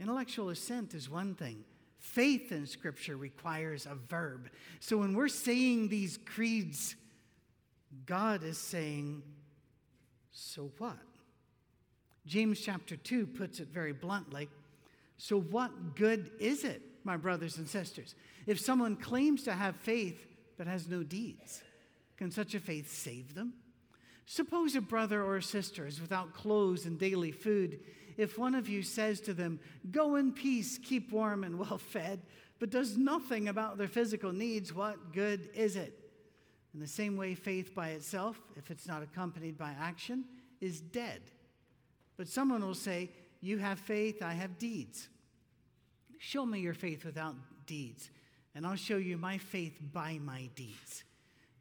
Intellectual 0.00 0.48
assent 0.48 0.94
is 0.94 1.10
one 1.10 1.34
thing. 1.34 1.64
Faith 1.98 2.50
in 2.50 2.66
Scripture 2.66 3.16
requires 3.16 3.84
a 3.84 3.94
verb. 3.94 4.48
So 4.80 4.96
when 4.96 5.14
we're 5.14 5.28
saying 5.28 5.88
these 5.88 6.18
creeds, 6.24 6.96
God 8.06 8.42
is 8.42 8.56
saying, 8.56 9.22
So 10.32 10.70
what? 10.78 10.96
James 12.26 12.60
chapter 12.60 12.96
2 12.96 13.26
puts 13.26 13.60
it 13.60 13.68
very 13.68 13.92
bluntly. 13.92 14.48
So, 15.18 15.38
what 15.38 15.96
good 15.96 16.30
is 16.38 16.64
it, 16.64 16.80
my 17.04 17.16
brothers 17.16 17.58
and 17.58 17.68
sisters, 17.68 18.14
if 18.46 18.58
someone 18.58 18.96
claims 18.96 19.42
to 19.42 19.52
have 19.52 19.76
faith 19.76 20.26
but 20.56 20.66
has 20.66 20.88
no 20.88 21.02
deeds? 21.02 21.62
Can 22.16 22.30
such 22.30 22.54
a 22.54 22.60
faith 22.60 22.90
save 22.90 23.34
them? 23.34 23.54
Suppose 24.26 24.76
a 24.76 24.80
brother 24.80 25.22
or 25.24 25.36
a 25.36 25.42
sister 25.42 25.86
is 25.86 26.00
without 26.00 26.34
clothes 26.34 26.86
and 26.86 26.98
daily 26.98 27.32
food. 27.32 27.80
If 28.20 28.36
one 28.36 28.54
of 28.54 28.68
you 28.68 28.82
says 28.82 29.18
to 29.22 29.32
them, 29.32 29.60
Go 29.90 30.16
in 30.16 30.32
peace, 30.32 30.76
keep 30.76 31.10
warm 31.10 31.42
and 31.42 31.58
well 31.58 31.78
fed, 31.78 32.20
but 32.58 32.68
does 32.68 32.98
nothing 32.98 33.48
about 33.48 33.78
their 33.78 33.88
physical 33.88 34.30
needs, 34.30 34.74
what 34.74 35.14
good 35.14 35.48
is 35.54 35.74
it? 35.74 35.98
In 36.74 36.80
the 36.80 36.86
same 36.86 37.16
way, 37.16 37.34
faith 37.34 37.74
by 37.74 37.88
itself, 37.88 38.38
if 38.56 38.70
it's 38.70 38.86
not 38.86 39.02
accompanied 39.02 39.56
by 39.56 39.74
action, 39.80 40.26
is 40.60 40.82
dead. 40.82 41.22
But 42.18 42.28
someone 42.28 42.62
will 42.62 42.74
say, 42.74 43.08
You 43.40 43.56
have 43.56 43.78
faith, 43.78 44.22
I 44.22 44.34
have 44.34 44.58
deeds. 44.58 45.08
Show 46.18 46.44
me 46.44 46.60
your 46.60 46.74
faith 46.74 47.06
without 47.06 47.36
deeds, 47.64 48.10
and 48.54 48.66
I'll 48.66 48.76
show 48.76 48.98
you 48.98 49.16
my 49.16 49.38
faith 49.38 49.78
by 49.94 50.18
my 50.22 50.50
deeds. 50.54 51.04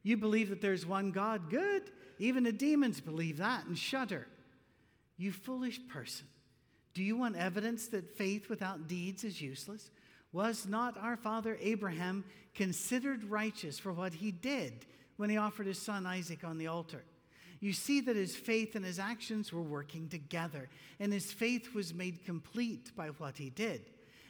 You 0.03 0.17
believe 0.17 0.49
that 0.49 0.59
there's 0.59 0.85
one 0.85 1.11
God? 1.11 1.49
Good. 1.49 1.83
Even 2.17 2.43
the 2.43 2.51
demons 2.51 2.99
believe 2.99 3.37
that 3.37 3.65
and 3.65 3.77
shudder. 3.77 4.27
You 5.15 5.31
foolish 5.31 5.79
person. 5.87 6.27
Do 6.93 7.03
you 7.03 7.17
want 7.17 7.35
evidence 7.35 7.87
that 7.87 8.17
faith 8.17 8.49
without 8.49 8.87
deeds 8.87 9.23
is 9.23 9.41
useless? 9.41 9.91
Was 10.31 10.67
not 10.67 10.97
our 10.97 11.17
father 11.17 11.57
Abraham 11.61 12.23
considered 12.53 13.23
righteous 13.23 13.79
for 13.79 13.91
what 13.91 14.13
he 14.13 14.31
did 14.31 14.85
when 15.17 15.29
he 15.29 15.37
offered 15.37 15.67
his 15.67 15.81
son 15.81 16.05
Isaac 16.05 16.43
on 16.43 16.57
the 16.57 16.67
altar? 16.67 17.03
You 17.59 17.73
see 17.73 17.99
that 18.01 18.15
his 18.15 18.35
faith 18.35 18.75
and 18.75 18.85
his 18.85 18.99
actions 18.99 19.51
were 19.51 19.61
working 19.61 20.07
together, 20.07 20.69
and 20.99 21.11
his 21.11 21.31
faith 21.31 21.73
was 21.73 21.93
made 21.93 22.23
complete 22.25 22.95
by 22.95 23.07
what 23.07 23.37
he 23.37 23.49
did. 23.49 23.81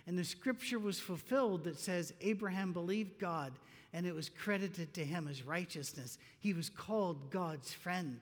And 0.08 0.18
the 0.18 0.24
scripture 0.24 0.80
was 0.80 1.00
fulfilled 1.00 1.66
that 1.66 1.80
says, 1.80 2.13
Abraham 2.22 2.74
believed 2.74 3.20
God, 3.20 3.54
and 3.94 4.08
it 4.08 4.16
was 4.16 4.30
credited 4.30 4.94
to 4.96 5.06
him 5.06 5.28
as 5.28 5.44
righteousness. 5.44 6.18
He 6.39 6.54
was 6.54 6.70
called 6.70 7.30
God's 7.30 7.72
friend. 7.72 8.20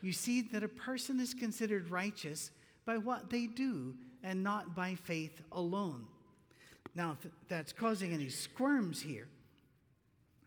You 0.00 0.12
see 0.12 0.42
that 0.52 0.62
a 0.62 0.68
person 0.68 1.18
is 1.18 1.34
considered 1.34 1.90
righteous 1.90 2.50
by 2.86 2.98
what 2.98 3.30
they 3.30 3.46
do 3.46 3.94
and 4.22 4.42
not 4.42 4.74
by 4.74 4.94
faith 4.94 5.40
alone. 5.52 6.06
Now, 6.94 7.16
if 7.22 7.30
that's 7.48 7.72
causing 7.72 8.12
any 8.12 8.28
squirms 8.28 9.02
here, 9.02 9.28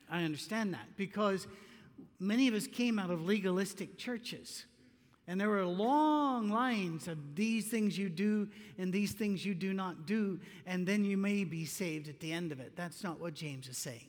I 0.10 0.24
understand 0.24 0.74
that 0.74 0.96
because 0.96 1.48
many 2.20 2.48
of 2.48 2.54
us 2.54 2.68
came 2.68 3.00
out 3.00 3.10
of 3.10 3.26
legalistic 3.26 3.98
churches. 3.98 4.66
And 5.30 5.42
there 5.42 5.50
were 5.50 5.66
long 5.66 6.50
lines 6.50 7.10
of 7.10 7.36
these 7.36 7.68
things 7.68 7.98
you 7.98 8.08
do 8.08 8.48
and 8.78 8.94
these 8.94 9.12
things 9.12 9.46
you 9.46 9.54
do 9.54 9.74
not 9.74 10.06
do, 10.06 10.40
and 10.66 10.88
then 10.88 11.04
you 11.04 11.18
may 11.18 11.44
be 11.44 11.66
saved 11.66 12.08
at 12.08 12.22
the 12.22 12.32
end 12.32 12.54
of 12.54 12.62
it. 12.62 12.78
That's 12.78 13.04
not 13.04 13.20
what 13.20 13.34
James 13.34 13.68
is 13.68 13.78
saying. 13.78 14.08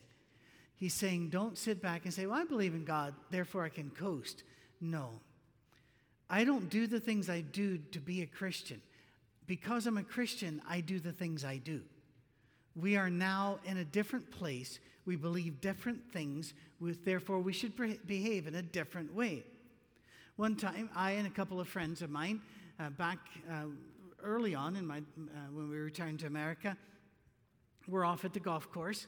He's 0.76 0.94
saying, 0.94 1.30
don't 1.30 1.58
sit 1.58 1.82
back 1.82 2.04
and 2.04 2.14
say, 2.14 2.26
Well, 2.26 2.38
I 2.38 2.44
believe 2.44 2.72
in 2.72 2.84
God, 2.84 3.14
therefore 3.30 3.64
I 3.64 3.68
can 3.68 3.90
coast. 3.90 4.44
No. 4.80 5.20
I 6.30 6.44
don't 6.44 6.68
do 6.68 6.86
the 6.86 7.00
things 7.00 7.30
I 7.30 7.40
do 7.40 7.78
to 7.92 8.00
be 8.00 8.22
a 8.22 8.26
Christian. 8.26 8.80
Because 9.46 9.86
I'm 9.86 9.96
a 9.96 10.02
Christian, 10.02 10.60
I 10.68 10.80
do 10.80 11.00
the 11.00 11.12
things 11.12 11.44
I 11.44 11.56
do. 11.56 11.80
We 12.76 12.96
are 12.96 13.08
now 13.08 13.58
in 13.64 13.78
a 13.78 13.84
different 13.84 14.30
place. 14.30 14.78
We 15.06 15.16
believe 15.16 15.60
different 15.60 16.12
things, 16.12 16.52
with, 16.80 17.04
therefore, 17.04 17.40
we 17.40 17.54
should 17.54 17.72
behave 18.06 18.46
in 18.46 18.54
a 18.54 18.62
different 18.62 19.14
way. 19.14 19.44
One 20.36 20.54
time, 20.54 20.90
I 20.94 21.12
and 21.12 21.26
a 21.26 21.30
couple 21.30 21.60
of 21.60 21.66
friends 21.66 22.02
of 22.02 22.10
mine, 22.10 22.42
uh, 22.78 22.90
back 22.90 23.18
uh, 23.50 23.64
early 24.22 24.54
on 24.54 24.76
in 24.76 24.86
my, 24.86 24.98
uh, 24.98 25.02
when 25.52 25.70
we 25.70 25.78
returned 25.78 26.20
to 26.20 26.26
America, 26.26 26.76
were 27.88 28.04
off 28.04 28.26
at 28.26 28.34
the 28.34 28.40
golf 28.40 28.70
course. 28.70 29.06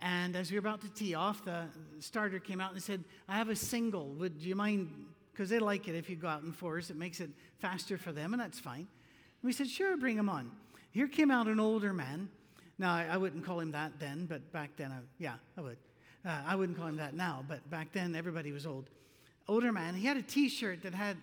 And 0.00 0.36
as 0.36 0.50
we 0.50 0.56
were 0.56 0.66
about 0.66 0.82
to 0.82 0.90
tee 0.90 1.14
off, 1.14 1.44
the 1.44 1.68
starter 2.00 2.40
came 2.40 2.60
out 2.60 2.72
and 2.72 2.82
said, 2.82 3.04
I 3.28 3.36
have 3.36 3.48
a 3.48 3.56
single. 3.56 4.08
Would 4.14 4.42
you 4.42 4.56
mind? 4.56 4.90
Because 5.36 5.50
they 5.50 5.58
like 5.58 5.86
it 5.86 5.94
if 5.94 6.08
you 6.08 6.16
go 6.16 6.28
out 6.28 6.42
in 6.42 6.52
fours, 6.52 6.88
it 6.88 6.96
makes 6.96 7.20
it 7.20 7.28
faster 7.58 7.98
for 7.98 8.12
them, 8.12 8.32
and 8.32 8.40
that's 8.40 8.58
fine. 8.58 8.86
And 8.86 9.42
we 9.42 9.52
said, 9.52 9.68
Sure, 9.68 9.96
bring 9.98 10.16
him 10.16 10.30
on. 10.30 10.50
Here 10.92 11.08
came 11.08 11.30
out 11.30 11.46
an 11.46 11.60
older 11.60 11.92
man 11.92 12.30
now, 12.78 12.94
I, 12.94 13.06
I, 13.12 13.16
wouldn't 13.16 13.44
call 13.44 13.60
him 13.60 13.72
that 13.72 13.92
then, 13.98 14.26
but 14.26 14.52
back 14.52 14.70
then, 14.76 14.92
I, 14.92 14.98
yeah, 15.18 15.34
I 15.56 15.62
would. 15.62 15.78
Uh, 16.24 16.42
I 16.46 16.56
wouldn't 16.56 16.76
call 16.76 16.88
him 16.88 16.96
that 16.96 17.14
now, 17.14 17.44
but 17.48 17.68
back 17.70 17.92
then, 17.92 18.14
everybody 18.14 18.52
was 18.52 18.66
old. 18.66 18.90
Older 19.48 19.72
man. 19.72 19.94
He 19.94 20.06
had 20.06 20.16
a 20.16 20.22
t 20.22 20.48
shirt 20.48 20.82
that 20.82 20.94
had 20.94 21.16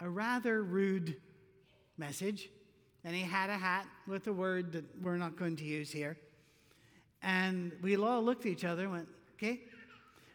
a 0.00 0.08
rather 0.08 0.62
rude 0.62 1.16
message, 1.96 2.50
and 3.04 3.14
he 3.14 3.22
had 3.22 3.48
a 3.48 3.56
hat 3.56 3.86
with 4.06 4.26
a 4.26 4.32
word 4.32 4.72
that 4.72 4.84
we're 5.02 5.16
not 5.16 5.36
going 5.36 5.56
to 5.56 5.64
use 5.64 5.90
here. 5.90 6.18
And 7.22 7.72
we 7.80 7.96
all 7.96 8.22
looked 8.22 8.44
at 8.44 8.52
each 8.52 8.64
other 8.64 8.82
and 8.82 8.92
went, 8.92 9.08
okay. 9.36 9.60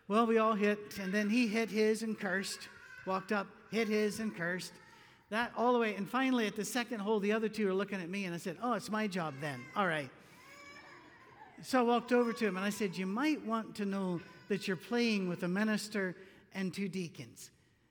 Well, 0.08 0.26
we 0.26 0.38
all 0.38 0.54
hit, 0.54 0.98
and 1.00 1.14
then 1.14 1.30
he 1.30 1.48
hit 1.48 1.70
his 1.70 2.02
and 2.02 2.20
cursed, 2.20 2.70
walked 3.06 3.32
up, 3.32 3.48
hit 3.72 3.88
his 3.88 4.20
and 4.20 4.36
cursed 4.36 4.74
that 5.34 5.52
all 5.58 5.74
the 5.74 5.80
way. 5.80 5.96
And 5.96 6.08
finally, 6.08 6.46
at 6.46 6.56
the 6.56 6.64
second 6.64 7.00
hole, 7.00 7.20
the 7.20 7.32
other 7.32 7.50
two 7.50 7.68
are 7.68 7.74
looking 7.74 8.00
at 8.00 8.08
me, 8.08 8.26
and 8.26 8.36
I 8.36 8.38
said, 8.38 8.56
Oh, 8.62 8.74
it's 8.74 8.92
my 8.92 9.08
job 9.08 9.34
then. 9.42 9.60
All 9.76 9.88
right. 9.88 10.10
So 11.64 11.80
I 11.80 11.82
walked 11.82 12.12
over 12.12 12.34
to 12.34 12.46
him 12.46 12.58
and 12.58 12.66
I 12.66 12.70
said, 12.70 12.96
You 12.96 13.08
might 13.08 13.44
want 13.44 13.76
to 13.76 13.86
know 13.86 14.22
that 14.50 14.68
you're 14.68 14.78
playing 14.78 15.28
with 15.28 15.44
a 15.44 15.48
minister 15.48 16.16
and 16.54 16.74
two 16.74 16.88
deacons. 16.88 17.50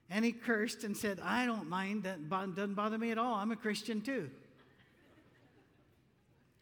And 0.09 0.23
he 0.23 0.31
cursed 0.31 0.83
and 0.83 0.95
said, 0.95 1.19
I 1.21 1.45
don't 1.45 1.67
mind. 1.67 2.03
That 2.03 2.29
doesn't 2.29 2.75
bother 2.75 2.97
me 2.97 3.11
at 3.11 3.17
all. 3.17 3.35
I'm 3.35 3.51
a 3.51 3.55
Christian 3.55 3.99
too. 3.99 4.29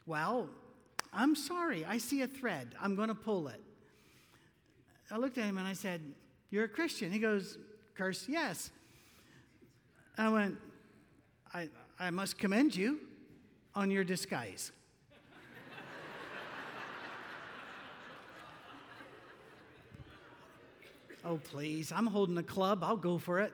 Well, 0.05 0.49
I'm 1.13 1.35
sorry. 1.35 1.85
I 1.85 1.97
see 1.97 2.21
a 2.21 2.27
thread. 2.27 2.69
I'm 2.81 2.95
going 2.95 3.09
to 3.09 3.15
pull 3.15 3.49
it. 3.49 3.61
I 5.11 5.17
looked 5.17 5.37
at 5.37 5.43
him 5.43 5.57
and 5.57 5.67
I 5.67 5.73
said, 5.73 6.01
You're 6.49 6.63
a 6.63 6.69
Christian. 6.69 7.11
He 7.11 7.19
goes, 7.19 7.57
Curse, 8.01 8.25
yes. 8.27 8.71
I 10.17 10.27
went, 10.27 10.57
I, 11.53 11.69
I 11.99 12.09
must 12.09 12.39
commend 12.39 12.75
you 12.75 12.99
on 13.75 13.91
your 13.91 14.03
disguise. 14.03 14.71
Oh, 21.23 21.37
please. 21.43 21.91
I'm 21.91 22.07
holding 22.07 22.39
a 22.39 22.43
club. 22.43 22.83
I'll 22.83 22.97
go 22.97 23.19
for 23.19 23.39
it. 23.39 23.53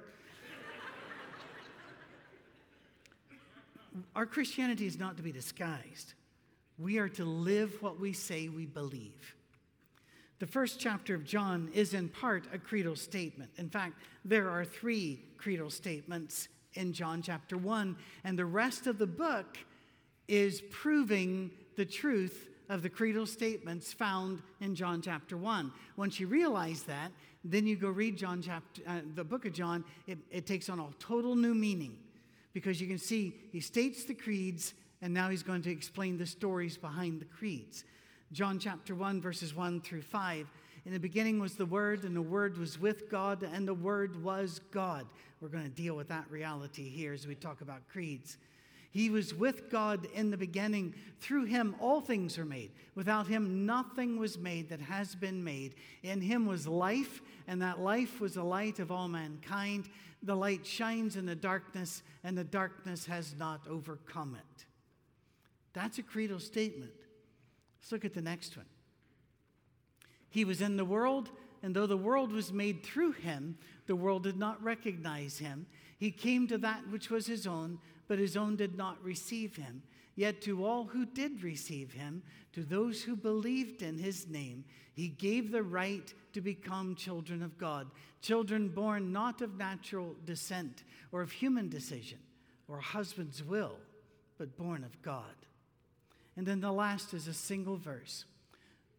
Our 4.16 4.26
Christianity 4.26 4.88
is 4.88 4.98
not 4.98 5.18
to 5.18 5.24
be 5.24 5.34
disguised. 5.34 6.14
We 6.80 7.00
are 7.00 7.10
to 7.10 7.26
live 7.26 7.82
what 7.82 8.00
we 8.00 8.14
say 8.14 8.48
we 8.48 8.66
believe. 8.66 9.36
The 10.40 10.48
first 10.48 10.80
chapter 10.80 11.16
of 11.16 11.26
John 11.26 11.70
is 11.74 11.96
in 11.96 12.10
part 12.10 12.46
a 12.54 12.60
creedal 12.60 12.96
statement. 12.96 13.50
In 13.58 13.70
fact, 13.70 13.96
there 14.24 14.50
are 14.50 14.64
three 14.64 15.20
creedal 15.38 15.72
statements 15.72 16.48
in 16.74 16.94
John 16.94 17.24
chapter 17.24 17.58
1, 17.58 17.96
and 18.24 18.38
the 18.38 18.46
rest 18.46 18.86
of 18.86 19.00
the 19.00 19.08
book 19.08 19.58
is 20.28 20.62
proving 20.70 21.50
the 21.76 21.86
truth 21.86 22.50
of 22.70 22.84
the 22.84 22.90
creedal 22.90 23.26
statements 23.26 23.94
found 23.94 24.44
in 24.62 24.76
John 24.76 25.02
chapter 25.02 25.38
1. 25.38 25.72
Once 25.96 26.20
you 26.20 26.28
realize 26.28 26.84
that, 26.84 27.12
then 27.44 27.66
you 27.66 27.76
go 27.76 27.90
read 27.90 28.16
John 28.16 28.42
chapter, 28.42 28.82
uh, 28.86 29.00
the 29.16 29.24
book 29.24 29.46
of 29.46 29.54
John, 29.54 29.84
it, 30.06 30.20
it 30.30 30.46
takes 30.46 30.70
on 30.70 30.80
a 30.80 30.88
total 31.00 31.36
new 31.36 31.56
meaning 31.56 31.98
because 32.54 32.80
you 32.80 32.88
can 32.88 32.98
see 33.00 33.34
he 33.52 33.60
states 33.60 34.04
the 34.04 34.14
creeds 34.14 34.74
and 35.02 35.14
now 35.14 35.30
he's 35.30 35.44
going 35.44 35.62
to 35.64 35.72
explain 35.72 36.18
the 36.18 36.26
stories 36.26 36.78
behind 36.78 37.22
the 37.22 37.26
creeds. 37.26 37.86
John 38.34 38.60
chapter 38.60 38.94
1, 38.94 39.22
verses 39.22 39.56
1 39.56 39.82
through 39.82 40.02
5. 40.02 40.48
In 40.86 40.94
the 40.94 41.00
beginning 41.00 41.40
was 41.40 41.56
the 41.56 41.66
Word, 41.66 42.04
and 42.04 42.14
the 42.14 42.22
Word 42.22 42.58
was 42.58 42.78
with 42.78 43.10
God, 43.10 43.42
and 43.42 43.66
the 43.66 43.74
Word 43.74 44.22
was 44.22 44.60
God. 44.72 45.08
We're 45.40 45.48
going 45.48 45.64
to 45.64 45.70
deal 45.70 45.96
with 45.96 46.10
that 46.10 46.30
reality 46.30 46.90
here 46.90 47.14
as 47.14 47.26
we 47.26 47.36
talk 47.36 47.62
about 47.62 47.88
creeds. 47.88 48.38
He 48.92 49.10
was 49.10 49.34
with 49.34 49.70
God 49.70 50.08
in 50.14 50.30
the 50.30 50.38
beginning. 50.38 50.94
Through 51.20 51.46
him, 51.46 51.76
all 51.80 52.02
things 52.02 52.38
are 52.38 52.46
made. 52.46 52.72
Without 52.96 53.28
him, 53.28 53.66
nothing 53.66 54.18
was 54.18 54.38
made 54.38 54.70
that 54.70 54.82
has 54.82 55.16
been 55.16 55.44
made. 55.44 55.76
In 56.04 56.20
him 56.20 56.46
was 56.46 56.68
life, 56.68 57.22
and 57.48 57.62
that 57.62 57.80
life 57.80 58.20
was 58.20 58.34
the 58.34 58.44
light 58.44 58.80
of 58.80 58.92
all 58.92 59.08
mankind. 59.08 59.88
The 60.24 60.36
light 60.36 60.66
shines 60.66 61.16
in 61.16 61.26
the 61.26 61.36
darkness, 61.36 62.04
and 62.24 62.38
the 62.38 62.44
darkness 62.44 63.06
has 63.06 63.36
not 63.38 63.62
overcome 63.70 64.36
it. 64.36 64.66
That's 65.74 65.98
a 65.98 66.04
creedal 66.04 66.40
statement. 66.40 66.92
Let's 67.80 67.92
look 67.92 68.06
at 68.06 68.14
the 68.14 68.22
next 68.22 68.58
one. 68.58 68.66
He 70.30 70.46
was 70.46 70.62
in 70.62 70.78
the 70.78 70.86
world, 70.86 71.30
and 71.64 71.76
though 71.76 71.88
the 71.88 71.98
world 71.98 72.32
was 72.32 72.52
made 72.52 72.84
through 72.84 73.14
him, 73.14 73.58
the 73.86 73.96
world 73.96 74.24
did 74.24 74.38
not 74.38 74.62
recognize 74.62 75.38
him. 75.38 75.66
He 75.98 76.12
came 76.12 76.48
to 76.48 76.58
that 76.60 76.88
which 76.90 77.10
was 77.10 77.26
his 77.26 77.48
own, 77.48 77.80
but 78.08 78.20
his 78.20 78.38
own 78.38 78.56
did 78.56 78.78
not 78.78 79.04
receive 79.04 79.56
him. 79.56 79.82
Yet 80.16 80.42
to 80.42 80.66
all 80.66 80.86
who 80.86 81.06
did 81.06 81.44
receive 81.44 81.94
him, 81.94 82.24
to 82.54 82.64
those 82.64 83.04
who 83.04 83.16
believed 83.16 83.84
in 83.84 84.00
his 84.00 84.28
name, 84.28 84.66
he 84.94 85.10
gave 85.10 85.52
the 85.52 85.62
right 85.62 86.12
to 86.34 86.42
become 86.42 86.96
children 86.96 87.44
of 87.44 87.58
God, 87.58 87.88
children 88.22 88.68
born 88.68 89.12
not 89.12 89.42
of 89.42 89.58
natural 89.58 90.16
descent 90.26 90.84
or 91.12 91.22
of 91.22 91.32
human 91.32 91.70
decision 91.70 92.18
or 92.68 92.80
husband's 92.80 93.44
will, 93.44 93.78
but 94.38 94.58
born 94.58 94.84
of 94.84 95.02
God. 95.04 95.36
And 96.38 96.46
then 96.46 96.62
the 96.62 96.72
last 96.72 97.14
is 97.14 97.28
a 97.28 97.34
single 97.34 97.78
verse. 97.78 98.26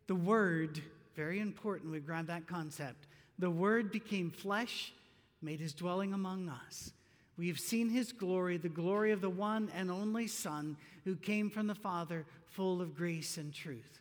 The 0.09 0.17
Word, 0.17 0.83
very 1.15 1.39
important, 1.39 1.93
we 1.93 2.01
grab 2.01 2.27
that 2.27 2.49
concept. 2.49 3.07
The 3.39 3.51
Word 3.51 3.93
became 3.93 4.31
flesh, 4.31 4.93
made 5.41 5.61
his 5.61 5.73
dwelling 5.73 6.13
among 6.13 6.49
us. 6.49 6.93
We 7.37 7.47
have 7.47 7.61
seen 7.61 7.89
his 7.89 8.11
glory, 8.11 8.57
the 8.57 8.69
glory 8.69 9.13
of 9.13 9.21
the 9.21 9.31
one 9.31 9.71
and 9.77 9.91
only 9.91 10.27
Son 10.27 10.77
who 11.05 11.15
came 11.15 11.49
from 11.49 11.69
the 11.69 11.75
Father, 11.75 12.27
full 12.47 12.83
of 12.83 12.97
grace 12.97 13.37
and 13.39 13.55
truth. 13.55 14.01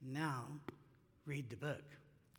Now, 0.00 0.46
read 1.26 1.50
the 1.50 1.56
book. 1.56 1.84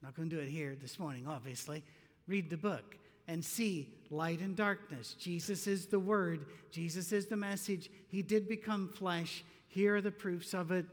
Not 0.02 0.16
going 0.16 0.30
to 0.30 0.36
do 0.36 0.42
it 0.42 0.50
here 0.50 0.76
this 0.82 0.98
morning, 0.98 1.28
obviously. 1.28 1.84
Read 2.28 2.50
the 2.50 2.58
book 2.58 2.98
and 3.28 3.46
see 3.46 3.88
light 4.10 4.40
and 4.40 4.56
darkness. 4.56 5.16
Jesus 5.20 5.68
is 5.68 5.86
the 5.86 6.00
Word, 6.00 6.48
Jesus 6.72 7.12
is 7.12 7.28
the 7.28 7.38
message. 7.38 7.92
He 8.08 8.24
did 8.24 8.50
become 8.50 8.90
flesh. 8.90 9.44
Here 9.74 9.96
are 9.96 10.02
the 10.02 10.12
proofs 10.12 10.54
of 10.54 10.72
it. 10.72 10.86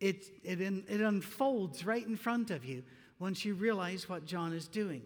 It, 0.00 0.24
it, 0.42 0.60
it 0.60 1.00
unfolds 1.00 1.84
right 1.86 2.06
in 2.06 2.16
front 2.16 2.50
of 2.50 2.64
you 2.64 2.82
once 3.18 3.44
you 3.44 3.54
realize 3.54 4.08
what 4.08 4.26
John 4.26 4.52
is 4.52 4.66
doing 4.66 5.02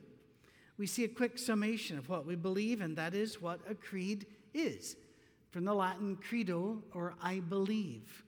we 0.78 0.86
see 0.86 1.04
a 1.04 1.08
quick 1.08 1.38
summation 1.38 1.98
of 1.98 2.08
what 2.08 2.24
we 2.24 2.36
believe, 2.36 2.80
and 2.80 2.96
that 2.96 3.12
is 3.12 3.42
what 3.42 3.60
a 3.68 3.74
creed 3.74 4.26
is. 4.54 4.96
From 5.50 5.64
the 5.64 5.74
Latin 5.74 6.16
credo, 6.16 6.82
or 6.94 7.14
I 7.20 7.40
believe. 7.40 8.24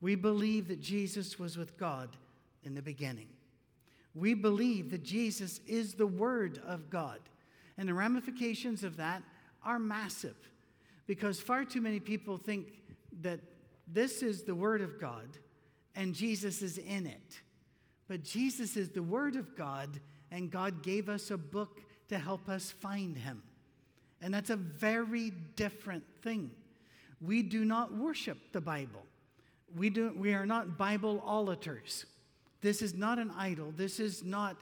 We 0.00 0.14
believe 0.14 0.68
that 0.68 0.80
Jesus 0.80 1.38
was 1.38 1.58
with 1.58 1.76
God 1.76 2.16
in 2.62 2.74
the 2.74 2.82
beginning. 2.82 3.28
We 4.14 4.32
believe 4.32 4.90
that 4.92 5.02
Jesus 5.02 5.60
is 5.66 5.94
the 5.94 6.06
Word 6.06 6.60
of 6.66 6.88
God. 6.88 7.20
And 7.76 7.88
the 7.88 7.94
ramifications 7.94 8.82
of 8.82 8.96
that 8.96 9.22
are 9.62 9.78
massive 9.78 10.36
because 11.06 11.40
far 11.40 11.64
too 11.64 11.82
many 11.82 12.00
people 12.00 12.38
think 12.38 12.80
that 13.20 13.40
this 13.86 14.22
is 14.22 14.42
the 14.42 14.54
Word 14.54 14.80
of 14.80 15.00
God 15.00 15.38
and 15.94 16.14
Jesus 16.14 16.62
is 16.62 16.78
in 16.78 17.06
it. 17.06 17.40
But 18.08 18.22
Jesus 18.22 18.76
is 18.76 18.90
the 18.90 19.02
Word 19.02 19.36
of 19.36 19.56
God 19.56 20.00
and 20.30 20.50
God 20.50 20.82
gave 20.82 21.08
us 21.08 21.30
a 21.30 21.38
book 21.38 21.80
to 22.08 22.18
help 22.18 22.48
us 22.48 22.70
find 22.70 23.16
Him. 23.16 23.42
And 24.20 24.32
that's 24.32 24.50
a 24.50 24.56
very 24.56 25.30
different 25.56 26.04
thing. 26.22 26.50
We 27.20 27.42
do 27.42 27.64
not 27.64 27.94
worship 27.94 28.38
the 28.52 28.60
Bible. 28.60 29.02
We, 29.76 29.90
do, 29.90 30.14
we 30.16 30.34
are 30.34 30.46
not 30.46 30.78
Bible 30.78 31.22
auditors. 31.24 32.06
This 32.60 32.80
is 32.80 32.94
not 32.94 33.18
an 33.18 33.30
idol. 33.36 33.72
This 33.76 34.00
is 34.00 34.24
not 34.24 34.56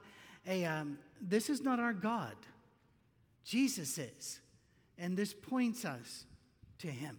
a 0.46 0.64
um, 0.64 0.98
this 1.20 1.48
is 1.48 1.62
not 1.62 1.78
our 1.78 1.92
God. 1.92 2.34
Jesus 3.44 3.98
is. 3.98 4.40
And 4.98 5.16
this 5.16 5.32
points 5.32 5.84
us 5.84 6.24
to 6.78 6.88
him. 6.88 7.18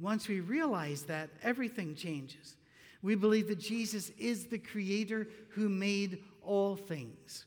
Once 0.00 0.28
we 0.28 0.40
realize 0.40 1.02
that, 1.04 1.30
everything 1.42 1.94
changes. 1.94 2.56
We 3.02 3.14
believe 3.14 3.48
that 3.48 3.58
Jesus 3.58 4.10
is 4.18 4.46
the 4.46 4.58
creator 4.58 5.28
who 5.50 5.68
made 5.68 6.22
all 6.42 6.76
things. 6.76 7.46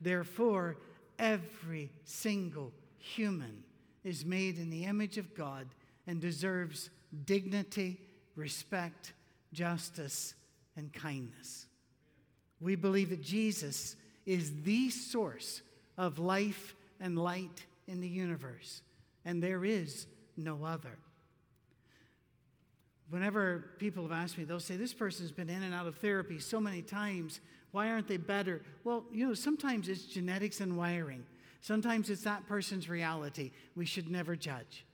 Therefore, 0.00 0.76
every 1.18 1.90
single 2.04 2.72
human 2.98 3.62
is 4.02 4.24
made 4.24 4.58
in 4.58 4.70
the 4.70 4.84
image 4.84 5.18
of 5.18 5.34
God 5.34 5.66
and 6.06 6.20
deserves 6.20 6.90
dignity, 7.24 8.00
respect, 8.36 9.12
justice, 9.52 10.34
and 10.76 10.92
kindness. 10.92 11.66
We 12.60 12.76
believe 12.76 13.10
that 13.10 13.22
Jesus 13.22 13.96
is 14.26 14.62
the 14.62 14.90
source 14.90 15.62
of 15.96 16.18
life 16.18 16.74
and 17.00 17.18
light 17.18 17.64
in 17.86 18.00
the 18.00 18.08
universe, 18.08 18.82
and 19.24 19.42
there 19.42 19.64
is 19.64 20.06
no 20.36 20.64
other. 20.64 20.98
Whenever 23.10 23.64
people 23.78 24.02
have 24.02 24.12
asked 24.12 24.38
me, 24.38 24.44
they'll 24.44 24.60
say, 24.60 24.76
This 24.76 24.94
person's 24.94 25.32
been 25.32 25.50
in 25.50 25.62
and 25.62 25.74
out 25.74 25.86
of 25.86 25.96
therapy 25.96 26.38
so 26.38 26.60
many 26.60 26.82
times. 26.82 27.40
Why 27.70 27.90
aren't 27.90 28.08
they 28.08 28.16
better? 28.16 28.62
Well, 28.84 29.04
you 29.12 29.26
know, 29.26 29.34
sometimes 29.34 29.88
it's 29.88 30.04
genetics 30.04 30.60
and 30.60 30.76
wiring. 30.76 31.24
Sometimes 31.60 32.10
it's 32.10 32.22
that 32.22 32.46
person's 32.46 32.88
reality. 32.88 33.50
We 33.74 33.86
should 33.86 34.10
never 34.10 34.36
judge. 34.36 34.84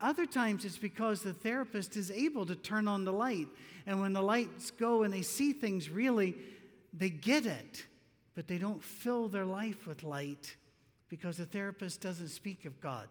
Other 0.00 0.26
times 0.26 0.64
it's 0.64 0.78
because 0.78 1.22
the 1.22 1.32
therapist 1.32 1.96
is 1.96 2.10
able 2.10 2.44
to 2.46 2.54
turn 2.54 2.88
on 2.88 3.04
the 3.04 3.12
light. 3.12 3.48
And 3.86 4.00
when 4.00 4.12
the 4.12 4.22
lights 4.22 4.70
go 4.70 5.04
and 5.04 5.12
they 5.12 5.22
see 5.22 5.52
things 5.52 5.88
really, 5.88 6.34
they 6.92 7.10
get 7.10 7.46
it, 7.46 7.86
but 8.34 8.48
they 8.48 8.58
don't 8.58 8.82
fill 8.82 9.28
their 9.28 9.44
life 9.44 9.86
with 9.86 10.02
light 10.02 10.56
because 11.08 11.36
the 11.36 11.46
therapist 11.46 12.00
doesn't 12.00 12.28
speak 12.28 12.64
of 12.64 12.80
God, 12.80 13.08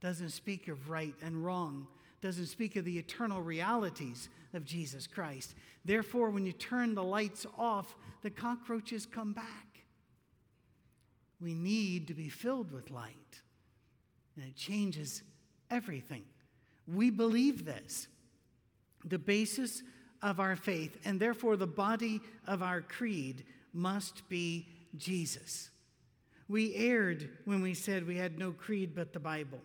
doesn't 0.00 0.30
speak 0.30 0.68
of 0.68 0.90
right 0.90 1.14
and 1.22 1.44
wrong, 1.44 1.86
doesn't 2.20 2.46
speak 2.46 2.76
of 2.76 2.84
the 2.84 2.98
eternal 2.98 3.40
realities 3.42 4.28
of 4.52 4.64
Jesus 4.64 5.06
Christ. 5.06 5.54
Therefore, 5.84 6.30
when 6.30 6.44
you 6.44 6.52
turn 6.52 6.94
the 6.94 7.02
lights 7.02 7.46
off, 7.56 7.94
the 8.22 8.30
cockroaches 8.30 9.06
come 9.06 9.32
back. 9.32 9.84
We 11.40 11.54
need 11.54 12.08
to 12.08 12.14
be 12.14 12.28
filled 12.28 12.70
with 12.70 12.90
light, 12.90 13.40
and 14.36 14.44
it 14.44 14.56
changes 14.56 15.22
everything. 15.70 16.24
We 16.86 17.10
believe 17.10 17.64
this. 17.64 18.08
The 19.04 19.18
basis 19.18 19.82
of 20.20 20.40
our 20.40 20.56
faith, 20.56 20.98
and 21.06 21.18
therefore 21.18 21.56
the 21.56 21.66
body 21.66 22.20
of 22.46 22.62
our 22.62 22.82
creed, 22.82 23.44
must 23.72 24.28
be 24.28 24.68
Jesus. 24.98 25.70
We 26.48 26.74
erred 26.74 27.30
when 27.46 27.62
we 27.62 27.72
said 27.72 28.06
we 28.06 28.16
had 28.16 28.38
no 28.38 28.52
creed 28.52 28.94
but 28.94 29.12
the 29.14 29.20
Bible. 29.20 29.60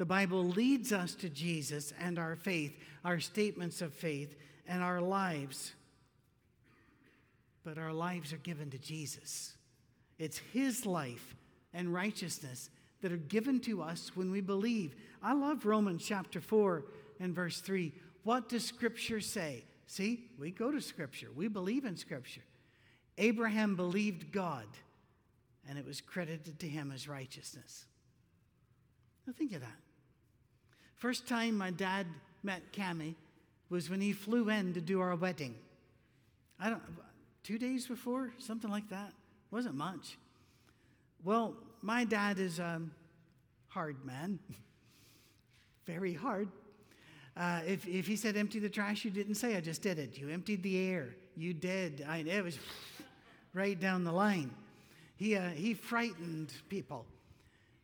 The 0.00 0.06
Bible 0.06 0.44
leads 0.44 0.94
us 0.94 1.14
to 1.16 1.28
Jesus 1.28 1.92
and 2.00 2.18
our 2.18 2.34
faith, 2.34 2.72
our 3.04 3.20
statements 3.20 3.82
of 3.82 3.92
faith, 3.92 4.34
and 4.66 4.82
our 4.82 4.98
lives 4.98 5.74
but 7.64 7.76
our 7.76 7.92
lives 7.92 8.32
are 8.32 8.38
given 8.38 8.70
to 8.70 8.78
Jesus. 8.78 9.52
It's 10.18 10.38
His 10.54 10.86
life 10.86 11.36
and 11.74 11.92
righteousness 11.92 12.70
that 13.02 13.12
are 13.12 13.18
given 13.18 13.60
to 13.60 13.82
us 13.82 14.12
when 14.14 14.30
we 14.30 14.40
believe. 14.40 14.94
I 15.22 15.34
love 15.34 15.66
Romans 15.66 16.02
chapter 16.02 16.40
4 16.40 16.82
and 17.20 17.34
verse 17.34 17.60
3. 17.60 17.92
What 18.24 18.48
does 18.48 18.64
Scripture 18.64 19.20
say? 19.20 19.64
See, 19.86 20.30
we 20.38 20.50
go 20.50 20.70
to 20.70 20.80
Scripture, 20.80 21.28
we 21.36 21.46
believe 21.46 21.84
in 21.84 21.98
Scripture. 21.98 22.40
Abraham 23.18 23.76
believed 23.76 24.32
God, 24.32 24.66
and 25.68 25.78
it 25.78 25.84
was 25.84 26.00
credited 26.00 26.58
to 26.60 26.66
him 26.66 26.90
as 26.90 27.06
righteousness. 27.06 27.84
Now, 29.26 29.34
think 29.36 29.52
of 29.52 29.60
that. 29.60 29.89
First 31.00 31.26
time 31.26 31.56
my 31.56 31.70
dad 31.70 32.06
met 32.42 32.74
Cami 32.74 33.14
was 33.70 33.88
when 33.88 34.02
he 34.02 34.12
flew 34.12 34.50
in 34.50 34.74
to 34.74 34.82
do 34.82 35.00
our 35.00 35.16
wedding. 35.16 35.54
I 36.60 36.68
don't, 36.68 36.82
two 37.42 37.56
days 37.56 37.86
before, 37.86 38.34
something 38.36 38.70
like 38.70 38.90
that. 38.90 39.14
Wasn't 39.50 39.74
much. 39.74 40.18
Well, 41.24 41.56
my 41.80 42.04
dad 42.04 42.38
is 42.38 42.58
a 42.58 42.82
hard 43.68 44.04
man, 44.04 44.38
very 45.86 46.12
hard. 46.12 46.48
Uh, 47.34 47.60
if, 47.66 47.88
if 47.88 48.06
he 48.06 48.14
said 48.14 48.36
empty 48.36 48.58
the 48.58 48.68
trash, 48.68 49.02
you 49.02 49.10
didn't 49.10 49.36
say 49.36 49.56
I 49.56 49.62
just 49.62 49.80
did 49.80 49.98
it. 49.98 50.18
You 50.18 50.28
emptied 50.28 50.62
the 50.62 50.86
air. 50.86 51.16
You 51.34 51.54
did. 51.54 52.04
I, 52.06 52.18
it 52.18 52.44
was 52.44 52.58
right 53.54 53.80
down 53.80 54.04
the 54.04 54.12
line. 54.12 54.50
He, 55.16 55.34
uh, 55.34 55.48
he 55.48 55.72
frightened 55.72 56.52
people. 56.68 57.06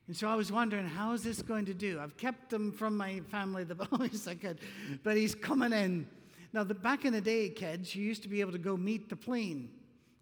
And 0.07 0.17
so 0.17 0.29
I 0.29 0.37
was 0.37 0.53
wondering, 0.53 0.87
how 0.87 1.13
is 1.13 1.23
this 1.23 1.43
going 1.43 1.65
to 1.67 1.75
do? 1.75 1.99
I've 2.01 2.17
kept 2.17 2.53
him 2.53 2.71
from 2.73 2.97
my 2.97 3.21
family 3.31 3.65
the 3.65 3.75
best 3.99 4.29
I 4.29 4.35
could, 4.35 4.61
but 5.03 5.17
he's 5.17 5.35
coming 5.35 5.73
in 5.73 6.07
now, 6.57 6.65
the, 6.65 6.73
back 6.73 7.05
in 7.05 7.13
the 7.13 7.21
day, 7.21 7.51
kids, 7.51 7.95
you 7.95 8.03
used 8.03 8.23
to 8.23 8.31
be 8.31 8.41
able 8.41 8.53
to 8.53 8.59
go 8.59 8.79
meet 8.79 9.11
the 9.11 9.17
plane. 9.17 9.69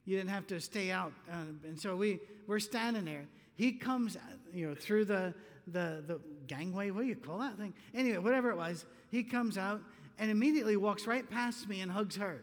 You 0.04 0.16
didn't 0.16 0.30
have 0.30 0.48
to 0.48 0.60
stay 0.60 0.90
out. 0.90 1.12
Uh, 1.30 1.36
and 1.64 1.80
so 1.80 1.94
we, 1.94 2.18
we're 2.48 2.58
standing 2.58 3.04
there. 3.04 3.26
He 3.54 3.70
comes, 3.70 4.16
you 4.52 4.68
know, 4.68 4.74
through 4.74 5.04
the, 5.04 5.32
the, 5.68 6.02
the 6.04 6.20
gangway. 6.48 6.90
What 6.90 7.02
do 7.02 7.06
you 7.06 7.14
call 7.14 7.38
that 7.38 7.56
thing? 7.56 7.72
Anyway, 7.94 8.18
whatever 8.18 8.50
it 8.50 8.56
was, 8.56 8.84
he 9.12 9.22
comes 9.22 9.56
out 9.56 9.80
and 10.18 10.28
immediately 10.28 10.76
walks 10.76 11.06
right 11.06 11.28
past 11.30 11.68
me 11.68 11.82
and 11.82 11.92
hugs 11.92 12.16
her. 12.16 12.42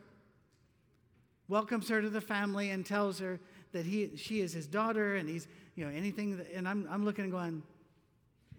Welcomes 1.49 1.89
her 1.89 2.01
to 2.01 2.09
the 2.09 2.21
family 2.21 2.69
and 2.69 2.85
tells 2.85 3.19
her 3.19 3.41
that 3.71 3.85
he, 3.85 4.11
she 4.15 4.41
is 4.41 4.53
his 4.53 4.67
daughter 4.67 5.15
and 5.15 5.29
he's, 5.29 5.47
you 5.75 5.85
know, 5.85 5.91
anything. 5.91 6.37
That, 6.37 6.51
and 6.53 6.67
I'm, 6.67 6.87
I'm 6.91 7.05
looking 7.05 7.25
and 7.25 7.31
going, 7.31 7.63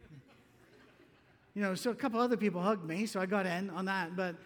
you 1.55 1.63
know, 1.63 1.75
so 1.75 1.91
a 1.91 1.95
couple 1.95 2.21
other 2.21 2.37
people 2.37 2.63
hugged 2.63 2.87
me, 2.87 3.07
so 3.07 3.21
I 3.21 3.27
got 3.27 3.47
in 3.47 3.71
on 3.71 3.85
that. 3.87 4.17
But 4.17 4.37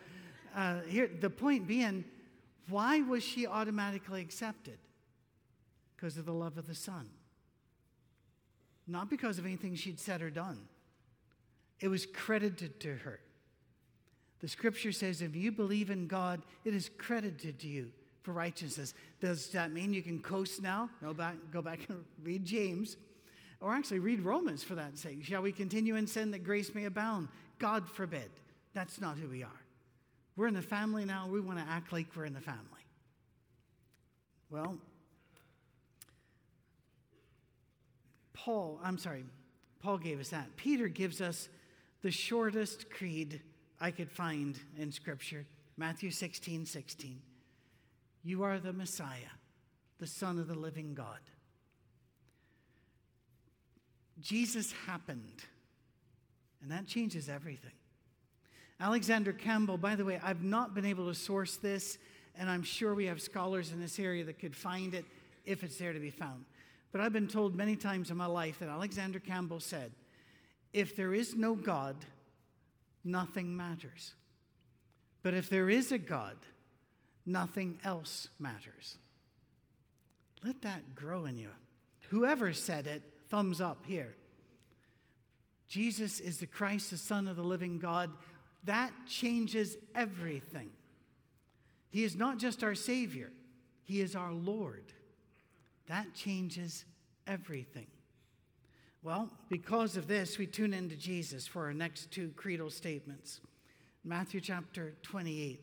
uh, 0.54 0.80
here, 0.88 1.08
the 1.20 1.30
point 1.30 1.66
being, 1.66 2.04
why 2.68 3.00
was 3.00 3.22
she 3.22 3.46
automatically 3.46 4.20
accepted? 4.20 4.78
Because 5.94 6.16
of 6.16 6.26
the 6.26 6.32
love 6.32 6.58
of 6.58 6.66
the 6.66 6.74
Son. 6.74 7.08
Not 8.86 9.10
because 9.10 9.38
of 9.38 9.46
anything 9.46 9.74
she'd 9.74 9.98
said 9.98 10.22
or 10.22 10.30
done. 10.30 10.58
It 11.80 11.88
was 11.88 12.06
credited 12.06 12.80
to 12.80 12.94
her. 12.96 13.20
The 14.40 14.48
scripture 14.48 14.92
says 14.92 15.22
if 15.22 15.34
you 15.34 15.50
believe 15.50 15.90
in 15.90 16.06
God, 16.06 16.42
it 16.64 16.74
is 16.74 16.90
credited 16.98 17.58
to 17.60 17.68
you 17.68 17.90
for 18.26 18.32
righteousness. 18.32 18.92
Does 19.20 19.50
that 19.50 19.72
mean 19.72 19.94
you 19.94 20.02
can 20.02 20.18
coast 20.18 20.60
now? 20.60 20.90
Go 21.00 21.14
back, 21.14 21.36
go 21.52 21.62
back 21.62 21.78
and 21.88 22.04
read 22.24 22.44
James. 22.44 22.96
Or 23.60 23.72
actually, 23.72 24.00
read 24.00 24.20
Romans 24.20 24.64
for 24.64 24.74
that 24.74 24.98
sake. 24.98 25.24
Shall 25.24 25.42
we 25.42 25.52
continue 25.52 25.94
in 25.94 26.08
sin 26.08 26.32
that 26.32 26.42
grace 26.42 26.74
may 26.74 26.86
abound? 26.86 27.28
God 27.60 27.88
forbid. 27.88 28.28
That's 28.74 29.00
not 29.00 29.16
who 29.16 29.28
we 29.28 29.44
are. 29.44 29.60
We're 30.34 30.48
in 30.48 30.54
the 30.54 30.60
family 30.60 31.04
now. 31.04 31.28
We 31.30 31.40
want 31.40 31.58
to 31.60 31.64
act 31.70 31.92
like 31.92 32.08
we're 32.16 32.24
in 32.24 32.34
the 32.34 32.40
family. 32.40 32.60
Well, 34.50 34.76
Paul, 38.34 38.80
I'm 38.82 38.98
sorry, 38.98 39.24
Paul 39.80 39.98
gave 39.98 40.18
us 40.18 40.30
that. 40.30 40.56
Peter 40.56 40.88
gives 40.88 41.20
us 41.20 41.48
the 42.02 42.10
shortest 42.10 42.90
creed 42.90 43.40
I 43.80 43.92
could 43.92 44.10
find 44.10 44.58
in 44.76 44.90
Scripture 44.90 45.46
Matthew 45.76 46.10
16 46.10 46.66
16. 46.66 47.20
You 48.26 48.42
are 48.42 48.58
the 48.58 48.72
Messiah, 48.72 49.30
the 50.00 50.06
Son 50.08 50.40
of 50.40 50.48
the 50.48 50.58
living 50.58 50.94
God. 50.94 51.20
Jesus 54.20 54.72
happened, 54.84 55.44
and 56.60 56.72
that 56.72 56.88
changes 56.88 57.28
everything. 57.28 57.70
Alexander 58.80 59.32
Campbell, 59.32 59.78
by 59.78 59.94
the 59.94 60.04
way, 60.04 60.18
I've 60.24 60.42
not 60.42 60.74
been 60.74 60.84
able 60.84 61.06
to 61.06 61.14
source 61.14 61.54
this, 61.54 61.98
and 62.36 62.50
I'm 62.50 62.64
sure 62.64 62.96
we 62.96 63.06
have 63.06 63.22
scholars 63.22 63.70
in 63.70 63.78
this 63.80 64.00
area 64.00 64.24
that 64.24 64.40
could 64.40 64.56
find 64.56 64.92
it 64.92 65.04
if 65.44 65.62
it's 65.62 65.78
there 65.78 65.92
to 65.92 66.00
be 66.00 66.10
found. 66.10 66.46
But 66.90 67.02
I've 67.02 67.12
been 67.12 67.28
told 67.28 67.54
many 67.54 67.76
times 67.76 68.10
in 68.10 68.16
my 68.16 68.26
life 68.26 68.58
that 68.58 68.68
Alexander 68.68 69.20
Campbell 69.20 69.60
said, 69.60 69.92
if 70.72 70.96
there 70.96 71.14
is 71.14 71.36
no 71.36 71.54
God, 71.54 71.94
nothing 73.04 73.56
matters. 73.56 74.14
But 75.22 75.34
if 75.34 75.48
there 75.48 75.70
is 75.70 75.92
a 75.92 75.98
God, 75.98 76.38
nothing 77.26 77.78
else 77.84 78.28
matters. 78.38 78.96
Let 80.44 80.62
that 80.62 80.94
grow 80.94 81.24
in 81.24 81.36
you. 81.36 81.48
Whoever 82.10 82.52
said 82.52 82.86
it, 82.86 83.02
thumbs 83.28 83.60
up 83.60 83.84
here. 83.84 84.14
Jesus 85.68 86.20
is 86.20 86.38
the 86.38 86.46
Christ, 86.46 86.90
the 86.90 86.96
Son 86.96 87.26
of 87.26 87.36
the 87.36 87.42
living 87.42 87.78
God. 87.78 88.10
That 88.64 88.92
changes 89.08 89.76
everything. 89.94 90.70
He 91.90 92.04
is 92.04 92.14
not 92.14 92.38
just 92.38 92.62
our 92.62 92.74
Savior, 92.74 93.32
He 93.82 94.00
is 94.00 94.14
our 94.14 94.32
Lord. 94.32 94.84
That 95.88 96.14
changes 96.14 96.84
everything. 97.26 97.86
Well, 99.02 99.30
because 99.48 99.96
of 99.96 100.08
this, 100.08 100.36
we 100.36 100.46
tune 100.46 100.74
into 100.74 100.96
Jesus 100.96 101.46
for 101.46 101.66
our 101.66 101.74
next 101.74 102.10
two 102.10 102.32
creedal 102.34 102.70
statements. 102.70 103.40
Matthew 104.04 104.40
chapter 104.40 104.94
28. 105.02 105.60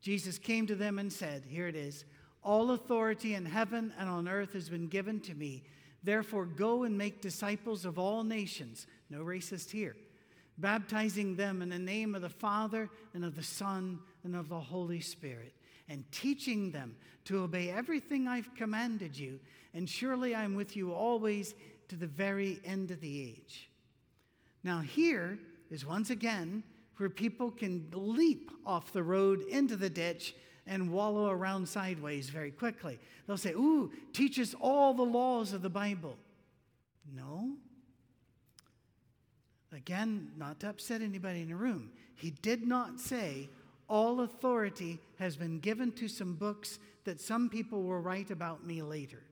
Jesus 0.00 0.38
came 0.38 0.66
to 0.66 0.74
them 0.74 0.98
and 0.98 1.12
said, 1.12 1.44
Here 1.46 1.68
it 1.68 1.76
is 1.76 2.04
All 2.42 2.70
authority 2.70 3.34
in 3.34 3.44
heaven 3.44 3.92
and 3.98 4.08
on 4.08 4.28
earth 4.28 4.52
has 4.54 4.68
been 4.68 4.88
given 4.88 5.20
to 5.20 5.34
me. 5.34 5.62
Therefore, 6.02 6.46
go 6.46 6.84
and 6.84 6.96
make 6.96 7.20
disciples 7.20 7.84
of 7.84 7.98
all 7.98 8.24
nations. 8.24 8.86
No 9.10 9.20
racist 9.20 9.70
here. 9.70 9.96
Baptizing 10.56 11.36
them 11.36 11.62
in 11.62 11.68
the 11.68 11.78
name 11.78 12.14
of 12.14 12.22
the 12.22 12.28
Father 12.28 12.88
and 13.14 13.24
of 13.24 13.36
the 13.36 13.42
Son 13.42 13.98
and 14.24 14.34
of 14.34 14.48
the 14.48 14.60
Holy 14.60 15.00
Spirit, 15.00 15.54
and 15.88 16.04
teaching 16.12 16.70
them 16.70 16.96
to 17.24 17.42
obey 17.42 17.70
everything 17.70 18.28
I've 18.28 18.54
commanded 18.54 19.18
you. 19.18 19.40
And 19.74 19.88
surely 19.88 20.34
I'm 20.34 20.54
with 20.54 20.76
you 20.76 20.92
always 20.92 21.54
to 21.88 21.96
the 21.96 22.06
very 22.06 22.60
end 22.64 22.90
of 22.90 23.00
the 23.00 23.22
age. 23.22 23.70
Now, 24.62 24.80
here 24.80 25.38
is 25.70 25.86
once 25.86 26.10
again 26.10 26.62
where 27.00 27.08
people 27.08 27.50
can 27.50 27.88
leap 27.92 28.50
off 28.66 28.92
the 28.92 29.02
road 29.02 29.40
into 29.48 29.74
the 29.74 29.88
ditch 29.88 30.34
and 30.66 30.92
wallow 30.92 31.30
around 31.30 31.66
sideways 31.66 32.28
very 32.28 32.50
quickly. 32.50 32.98
They'll 33.26 33.38
say, 33.38 33.52
Ooh, 33.52 33.90
teach 34.12 34.38
us 34.38 34.54
all 34.60 34.92
the 34.92 35.02
laws 35.02 35.54
of 35.54 35.62
the 35.62 35.70
Bible. 35.70 36.18
No. 37.16 37.54
Again, 39.72 40.32
not 40.36 40.60
to 40.60 40.68
upset 40.68 41.00
anybody 41.00 41.40
in 41.40 41.48
the 41.48 41.56
room, 41.56 41.90
he 42.16 42.30
did 42.30 42.66
not 42.66 43.00
say, 43.00 43.48
All 43.88 44.20
authority 44.20 44.98
has 45.18 45.36
been 45.36 45.58
given 45.58 45.92
to 45.92 46.06
some 46.06 46.34
books 46.34 46.78
that 47.04 47.20
some 47.20 47.48
people 47.48 47.82
will 47.82 48.00
write 48.00 48.30
about 48.30 48.66
me 48.66 48.82
later. 48.82 49.22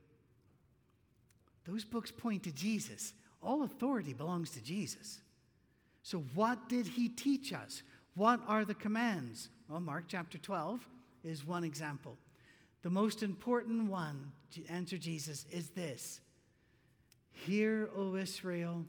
Those 1.66 1.84
books 1.84 2.10
point 2.10 2.44
to 2.44 2.52
Jesus. 2.52 3.12
All 3.42 3.62
authority 3.62 4.14
belongs 4.14 4.50
to 4.52 4.62
Jesus. 4.62 5.20
So, 6.08 6.24
what 6.34 6.70
did 6.70 6.86
he 6.86 7.10
teach 7.10 7.52
us? 7.52 7.82
What 8.14 8.40
are 8.48 8.64
the 8.64 8.72
commands? 8.72 9.50
Well, 9.68 9.78
Mark 9.78 10.04
chapter 10.08 10.38
12 10.38 10.88
is 11.22 11.46
one 11.46 11.64
example. 11.64 12.16
The 12.80 12.88
most 12.88 13.22
important 13.22 13.90
one, 13.90 14.32
to 14.52 14.64
answer 14.68 14.96
Jesus, 14.96 15.44
is 15.50 15.68
this 15.68 16.22
Hear, 17.30 17.90
O 17.94 18.16
Israel, 18.16 18.86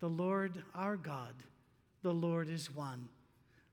the 0.00 0.08
Lord 0.08 0.64
our 0.74 0.96
God, 0.96 1.34
the 2.00 2.14
Lord 2.14 2.48
is 2.48 2.74
one. 2.74 3.06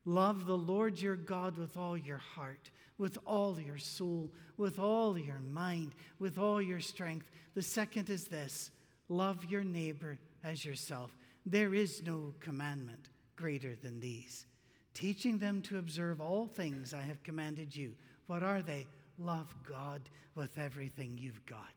Love 0.04 0.46
the 0.46 0.58
Lord 0.58 1.00
your 1.00 1.16
God 1.16 1.58
with 1.58 1.78
all 1.78 1.98
your 1.98 2.18
heart, 2.18 2.70
with 2.98 3.18
all 3.26 3.58
your 3.62 3.78
soul, 3.78 4.30
with 4.58 4.78
all 4.78 5.18
your 5.18 5.40
mind, 5.40 5.94
with 6.20 6.38
all 6.38 6.62
your 6.62 6.82
strength. 6.82 7.32
The 7.56 7.62
second 7.62 8.10
is 8.10 8.26
this 8.26 8.72
love 9.08 9.46
your 9.46 9.64
neighbor 9.64 10.20
as 10.44 10.66
yourself. 10.66 11.12
There 11.46 11.74
is 11.74 12.04
no 12.06 12.34
commandment 12.40 13.10
greater 13.36 13.76
than 13.76 14.00
these, 14.00 14.46
teaching 14.94 15.38
them 15.38 15.62
to 15.64 15.78
observe 15.78 16.22
all 16.22 16.46
things 16.48 16.94
I 16.94 17.02
have 17.02 17.24
commanded 17.24 17.76
you. 17.76 17.96
What 18.28 18.44
are 18.44 18.62
they? 18.62 18.86
Love 19.18 19.54
God 19.68 20.02
with 20.36 20.58
everything 20.58 21.18
you've 21.18 21.46
got. 21.46 21.74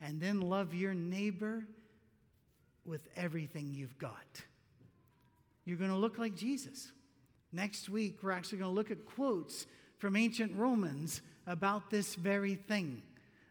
And 0.00 0.20
then 0.20 0.40
love 0.40 0.74
your 0.74 0.94
neighbor 0.94 1.66
with 2.84 3.08
everything 3.16 3.72
you've 3.72 3.98
got. 3.98 4.42
You're 5.64 5.76
going 5.76 5.90
to 5.90 5.96
look 5.96 6.18
like 6.18 6.34
Jesus. 6.34 6.92
Next 7.52 7.88
week, 7.88 8.22
we're 8.22 8.30
actually 8.30 8.58
going 8.58 8.70
to 8.70 8.74
look 8.74 8.90
at 8.90 9.04
quotes 9.04 9.66
from 9.98 10.16
ancient 10.16 10.54
Romans 10.56 11.20
about 11.46 11.90
this 11.90 12.14
very 12.14 12.54
thing, 12.54 13.02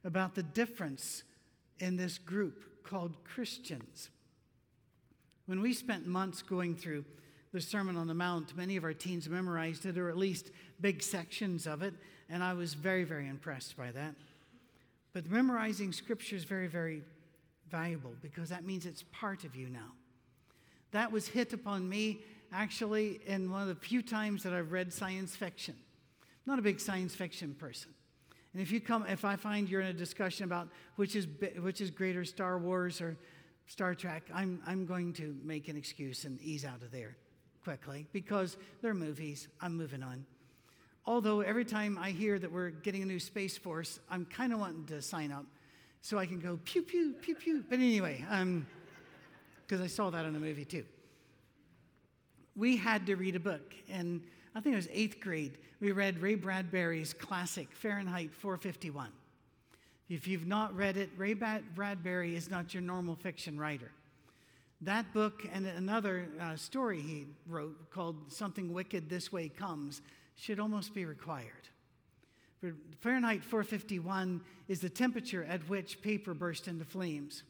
about 0.04 0.36
the 0.36 0.44
difference 0.44 1.24
in 1.80 1.98
this 1.98 2.18
group 2.18 2.84
called 2.84 3.24
Christians. 3.24 4.10
When 5.48 5.62
we 5.62 5.74
spent 5.74 6.06
months 6.06 6.42
going 6.42 6.76
through 6.76 7.06
the 7.54 7.62
Sermon 7.62 7.96
on 7.96 8.08
the 8.08 8.14
Mount, 8.14 8.56
many 8.56 8.76
of 8.76 8.84
our 8.84 8.94
teens 8.94 9.30
memorized 9.30 9.86
it, 9.86 9.98
or 9.98 10.10
at 10.10 10.18
least 10.18 10.52
big 10.82 11.02
sections 11.02 11.66
of 11.66 11.82
it, 11.82 11.94
and 12.30 12.44
I 12.44 12.54
was 12.54 12.74
very, 12.74 13.06
very 13.06 13.30
impressed 13.30 13.78
by 13.78 13.92
that. 13.92 14.14
But 15.14 15.32
memorizing 15.32 15.94
Scripture 15.94 16.36
is 16.36 16.44
very, 16.44 16.68
very 16.68 17.02
valuable 17.72 18.12
because 18.22 18.50
that 18.50 18.66
means 18.66 18.86
it's 18.86 19.06
part 19.14 19.46
of 19.46 19.56
you 19.56 19.70
now. 19.70 19.94
That 20.92 21.14
was 21.14 21.30
hit 21.30 21.54
upon 21.54 21.88
me 21.88 22.20
actually 22.52 23.22
in 23.26 23.50
one 23.50 23.62
of 23.62 23.68
the 23.70 23.76
few 23.76 24.02
times 24.02 24.44
that 24.44 24.54
I've 24.54 24.74
read 24.74 24.92
science 24.92 25.34
fiction. 25.34 25.76
I'm 26.22 26.52
not 26.52 26.60
a 26.60 26.62
big 26.62 26.80
science 26.80 27.16
fiction 27.16 27.56
person. 27.58 27.92
And 28.54 28.62
if 28.62 28.72
you 28.72 28.82
come, 28.82 29.06
if 29.08 29.24
I 29.24 29.38
find 29.38 29.70
you're 29.70 29.82
in 29.82 29.88
a 29.88 29.94
discussion 29.94 30.44
about 30.44 30.68
which 30.98 31.16
is 31.16 31.28
which 31.62 31.80
is 31.80 31.90
greater, 31.90 32.26
Star 32.26 32.58
Wars 32.58 33.02
or 33.02 33.18
Star 33.68 33.94
Trek, 33.94 34.24
I'm 34.34 34.62
I'm 34.66 34.86
going 34.86 35.14
to 35.14 35.36
make 35.44 35.68
an 35.68 35.78
excuse 35.78 36.24
and 36.24 36.42
ease 36.42 36.66
out 36.66 36.82
of 36.82 36.92
there 36.92 37.18
quickly 37.64 38.08
because 38.14 38.56
they're 38.82 38.94
movies. 38.94 39.50
I'm 39.62 39.76
moving 39.76 40.02
on. 40.02 40.26
Although 41.06 41.42
every 41.42 41.66
time 41.66 41.98
I 42.02 42.12
hear 42.12 42.40
that 42.40 42.52
we're 42.52 42.70
getting 42.70 43.04
a 43.04 43.06
new 43.06 43.20
Space 43.20 43.58
Force, 43.58 44.00
I'm 44.10 44.26
kind 44.26 44.54
of 44.54 44.60
wanting 44.60 44.86
to 44.88 45.02
sign 45.02 45.32
up 45.32 45.46
so 46.02 46.18
I 46.18 46.26
can 46.26 46.40
go 46.40 46.60
pew, 46.64 46.82
pew, 46.82 47.14
pew, 47.22 47.36
pew. 47.36 47.64
But 47.70 47.80
anyway, 47.80 48.20
because 48.20 49.80
um, 49.80 49.84
I 49.84 49.88
saw 49.88 50.10
that 50.10 50.26
in 50.26 50.36
a 50.36 50.40
movie 50.40 50.66
too. 50.66 50.86
We 52.56 52.78
had 52.78 53.06
to 53.08 53.16
read 53.16 53.36
a 53.36 53.40
book, 53.40 53.76
and 53.90 54.22
I 54.56 54.62
think 54.62 54.74
it 54.74 54.78
was 54.78 54.90
eighth 54.92 55.20
grade. 55.20 55.58
We 55.80 55.92
read 55.92 56.20
Ray 56.20 56.36
Bradbury's 56.36 57.14
classic, 57.14 57.70
Fahrenheit 57.74 58.34
451. 58.34 59.10
If 60.10 60.28
you've 60.28 60.48
not 60.48 60.76
read 60.76 60.96
it, 60.96 61.10
Ray 61.18 61.34
Bradbury 61.34 62.36
is 62.36 62.50
not 62.50 62.74
your 62.74 62.82
normal 62.82 63.16
fiction 63.16 63.60
writer. 63.60 63.92
That 64.82 65.12
book 65.14 65.46
and 65.52 65.66
another 65.66 66.30
uh, 66.40 66.56
story 66.56 67.02
he 67.02 67.26
wrote 67.48 67.90
called 67.90 68.32
Something 68.32 68.74
Wicked 68.74 69.10
This 69.10 69.32
Way 69.32 69.50
Comes 69.50 70.02
should 70.36 70.60
almost 70.60 70.94
be 70.94 71.04
required. 71.04 71.52
Fahrenheit 73.02 73.44
451 73.44 74.42
is 74.68 74.80
the 74.80 74.90
temperature 74.90 75.44
at 75.44 75.68
which 75.70 76.02
paper 76.02 76.34
burst 76.34 76.68
into 76.68 76.86
flames. 76.86 77.44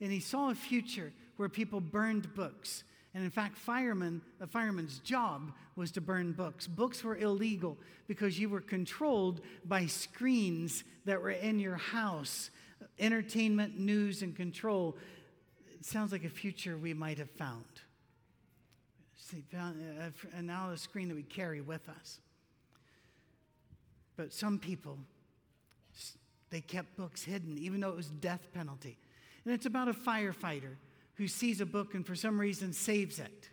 And 0.00 0.12
he 0.12 0.20
saw 0.20 0.50
a 0.50 0.54
future 0.54 1.12
where 1.36 1.48
people 1.48 1.80
burned 1.80 2.34
books. 2.34 2.84
And 3.16 3.24
in 3.24 3.30
fact, 3.30 3.56
firemen, 3.56 4.20
a 4.42 4.46
fireman's 4.46 4.98
job 4.98 5.50
was 5.74 5.90
to 5.92 6.02
burn 6.02 6.32
books. 6.32 6.66
Books 6.66 7.02
were 7.02 7.16
illegal 7.16 7.78
because 8.06 8.38
you 8.38 8.50
were 8.50 8.60
controlled 8.60 9.40
by 9.64 9.86
screens 9.86 10.84
that 11.06 11.22
were 11.22 11.30
in 11.30 11.58
your 11.58 11.76
house 11.76 12.50
entertainment, 12.98 13.78
news, 13.78 14.20
and 14.20 14.36
control. 14.36 14.98
It 15.80 15.86
sounds 15.86 16.12
like 16.12 16.24
a 16.24 16.28
future 16.28 16.76
we 16.76 16.92
might 16.92 17.16
have 17.16 17.30
found. 17.30 17.64
See, 19.16 19.42
found, 19.50 19.82
uh, 19.98 20.10
and 20.36 20.46
now 20.46 20.68
a 20.68 20.76
screen 20.76 21.08
that 21.08 21.14
we 21.14 21.22
carry 21.22 21.62
with 21.62 21.88
us. 21.88 22.20
But 24.18 24.30
some 24.30 24.58
people, 24.58 24.98
they 26.50 26.60
kept 26.60 26.98
books 26.98 27.22
hidden, 27.22 27.56
even 27.56 27.80
though 27.80 27.88
it 27.88 27.96
was 27.96 28.08
death 28.08 28.48
penalty. 28.52 28.98
And 29.46 29.54
it's 29.54 29.64
about 29.64 29.88
a 29.88 29.94
firefighter 29.94 30.74
who 31.16 31.28
sees 31.28 31.60
a 31.60 31.66
book 31.66 31.94
and 31.94 32.06
for 32.06 32.14
some 32.14 32.38
reason 32.38 32.72
saves 32.72 33.18
it. 33.18 33.50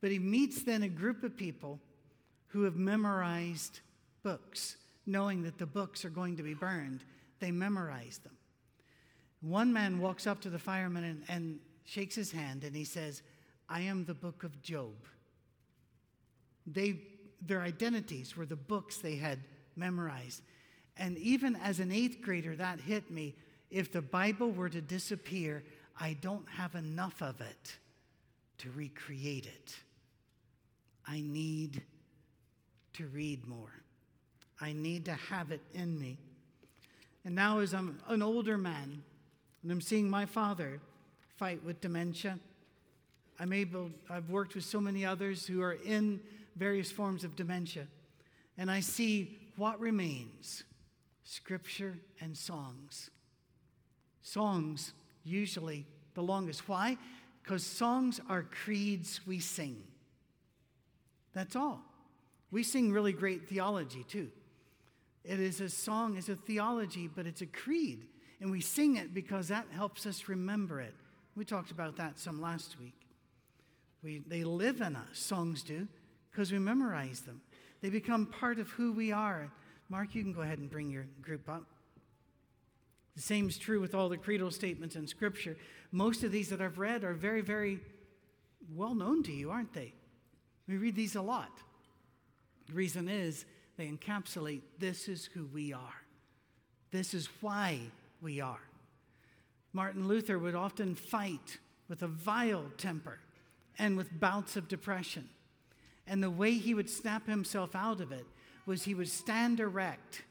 But 0.00 0.10
he 0.10 0.18
meets 0.18 0.62
then 0.62 0.82
a 0.82 0.88
group 0.88 1.22
of 1.24 1.36
people 1.36 1.80
who 2.48 2.62
have 2.62 2.76
memorized 2.76 3.80
books, 4.22 4.76
knowing 5.06 5.42
that 5.42 5.58
the 5.58 5.66
books 5.66 6.04
are 6.04 6.10
going 6.10 6.36
to 6.36 6.42
be 6.42 6.54
burned. 6.54 7.04
They 7.40 7.50
memorize 7.50 8.18
them. 8.18 8.36
One 9.40 9.72
man 9.72 10.00
walks 10.00 10.26
up 10.26 10.40
to 10.42 10.50
the 10.50 10.58
fireman 10.58 11.04
and, 11.04 11.22
and 11.28 11.58
shakes 11.84 12.14
his 12.14 12.32
hand 12.32 12.64
and 12.64 12.74
he 12.74 12.84
says, 12.84 13.22
I 13.68 13.80
am 13.82 14.04
the 14.04 14.14
book 14.14 14.44
of 14.44 14.60
Job. 14.62 14.94
They, 16.66 17.00
their 17.44 17.62
identities 17.62 18.36
were 18.36 18.46
the 18.46 18.56
books 18.56 18.98
they 18.98 19.16
had 19.16 19.40
memorized. 19.76 20.42
And 20.96 21.16
even 21.18 21.56
as 21.56 21.80
an 21.80 21.92
eighth 21.92 22.20
grader, 22.20 22.56
that 22.56 22.80
hit 22.80 23.10
me. 23.10 23.36
If 23.70 23.92
the 23.92 24.02
Bible 24.02 24.50
were 24.50 24.68
to 24.68 24.80
disappear, 24.80 25.62
I 26.00 26.16
don't 26.20 26.48
have 26.48 26.74
enough 26.74 27.22
of 27.22 27.40
it 27.40 27.76
to 28.58 28.70
recreate 28.70 29.46
it. 29.46 29.76
I 31.06 31.20
need 31.20 31.82
to 32.94 33.06
read 33.06 33.46
more. 33.46 33.72
I 34.60 34.72
need 34.72 35.04
to 35.06 35.14
have 35.14 35.50
it 35.50 35.60
in 35.72 35.98
me. 35.98 36.18
And 37.24 37.34
now, 37.34 37.60
as 37.60 37.74
I'm 37.74 37.98
an 38.08 38.22
older 38.22 38.58
man, 38.58 39.02
and 39.62 39.72
I'm 39.72 39.80
seeing 39.80 40.08
my 40.08 40.26
father 40.26 40.80
fight 41.36 41.62
with 41.64 41.80
dementia, 41.80 42.38
I'm 43.40 43.52
able, 43.52 43.90
I've 44.10 44.30
worked 44.30 44.54
with 44.54 44.64
so 44.64 44.80
many 44.80 45.04
others 45.04 45.46
who 45.46 45.62
are 45.62 45.74
in 45.84 46.20
various 46.56 46.90
forms 46.90 47.24
of 47.24 47.36
dementia, 47.36 47.86
and 48.56 48.70
I 48.70 48.80
see 48.80 49.38
what 49.56 49.78
remains 49.78 50.64
scripture 51.22 51.98
and 52.20 52.36
songs. 52.36 53.10
Songs, 54.22 54.92
usually 55.28 55.86
the 56.14 56.22
longest. 56.22 56.68
Why? 56.68 56.96
Because 57.42 57.64
songs 57.64 58.20
are 58.28 58.42
creeds 58.42 59.20
we 59.26 59.38
sing. 59.40 59.82
That's 61.32 61.56
all. 61.56 61.82
We 62.50 62.62
sing 62.62 62.92
really 62.92 63.12
great 63.12 63.48
theology 63.48 64.04
too. 64.08 64.30
It 65.24 65.40
is 65.40 65.60
a 65.60 65.68
song, 65.68 66.16
it's 66.16 66.28
a 66.28 66.36
theology, 66.36 67.08
but 67.08 67.26
it's 67.26 67.42
a 67.42 67.46
creed. 67.46 68.06
And 68.40 68.50
we 68.50 68.60
sing 68.60 68.96
it 68.96 69.12
because 69.12 69.48
that 69.48 69.66
helps 69.70 70.06
us 70.06 70.28
remember 70.28 70.80
it. 70.80 70.94
We 71.36 71.44
talked 71.44 71.70
about 71.70 71.96
that 71.96 72.18
some 72.18 72.40
last 72.40 72.78
week. 72.80 72.94
We, 74.02 74.22
they 74.26 74.44
live 74.44 74.80
in 74.80 74.96
us, 74.96 75.18
songs 75.18 75.62
do, 75.62 75.86
because 76.30 76.52
we 76.52 76.58
memorize 76.58 77.20
them. 77.20 77.40
They 77.80 77.90
become 77.90 78.26
part 78.26 78.58
of 78.58 78.68
who 78.70 78.92
we 78.92 79.12
are. 79.12 79.50
Mark, 79.88 80.14
you 80.14 80.22
can 80.22 80.32
go 80.32 80.42
ahead 80.42 80.58
and 80.58 80.70
bring 80.70 80.90
your 80.90 81.06
group 81.20 81.48
up. 81.48 81.64
The 83.18 83.24
same 83.24 83.48
is 83.48 83.58
true 83.58 83.80
with 83.80 83.96
all 83.96 84.08
the 84.08 84.16
creedal 84.16 84.52
statements 84.52 84.94
in 84.94 85.08
Scripture. 85.08 85.56
Most 85.90 86.22
of 86.22 86.30
these 86.30 86.50
that 86.50 86.60
I've 86.60 86.78
read 86.78 87.02
are 87.02 87.14
very, 87.14 87.40
very 87.40 87.80
well 88.76 88.94
known 88.94 89.24
to 89.24 89.32
you, 89.32 89.50
aren't 89.50 89.72
they? 89.72 89.92
We 90.68 90.76
read 90.76 90.94
these 90.94 91.16
a 91.16 91.20
lot. 91.20 91.50
The 92.68 92.74
reason 92.74 93.08
is 93.08 93.44
they 93.76 93.88
encapsulate 93.88 94.60
this 94.78 95.08
is 95.08 95.24
who 95.24 95.46
we 95.52 95.72
are, 95.72 96.04
this 96.92 97.12
is 97.12 97.28
why 97.40 97.80
we 98.22 98.40
are. 98.40 98.62
Martin 99.72 100.06
Luther 100.06 100.38
would 100.38 100.54
often 100.54 100.94
fight 100.94 101.58
with 101.88 102.04
a 102.04 102.08
vile 102.08 102.66
temper 102.76 103.18
and 103.80 103.96
with 103.96 104.20
bouts 104.20 104.54
of 104.54 104.68
depression. 104.68 105.28
And 106.06 106.22
the 106.22 106.30
way 106.30 106.52
he 106.52 106.72
would 106.72 106.88
snap 106.88 107.26
himself 107.26 107.74
out 107.74 108.00
of 108.00 108.12
it 108.12 108.26
was 108.64 108.84
he 108.84 108.94
would 108.94 109.08
stand 109.08 109.58
erect 109.58 110.22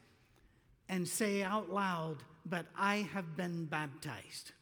and 0.88 1.06
say 1.06 1.42
out 1.42 1.70
loud, 1.70 2.22
But 2.48 2.66
I 2.76 3.08
have 3.12 3.36
been 3.36 3.66
baptized. 3.66 4.52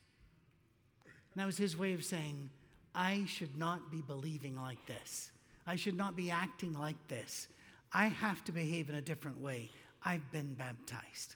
That 1.37 1.47
was 1.47 1.59
his 1.59 1.77
way 1.77 1.93
of 1.93 2.05
saying, 2.05 2.51
I 2.95 3.25
should 3.27 3.59
not 3.59 3.91
be 3.91 4.01
believing 4.01 4.57
like 4.57 4.85
this. 4.87 5.31
I 5.67 5.77
should 5.77 5.97
not 5.97 6.17
be 6.17 6.31
acting 6.31 6.73
like 6.73 6.97
this. 7.09 7.49
I 7.93 8.07
have 8.07 8.43
to 8.45 8.53
behave 8.53 8.89
in 8.89 8.95
a 8.95 9.03
different 9.03 9.41
way. 9.41 9.71
I've 10.05 10.31
been 10.33 10.55
baptized. 10.55 11.35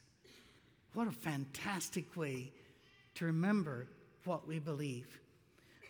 What 0.95 1.07
a 1.07 1.13
fantastic 1.13 2.17
way 2.17 2.53
to 3.17 3.27
remember 3.27 3.87
what 4.25 4.49
we 4.49 4.59
believe. 4.59 5.21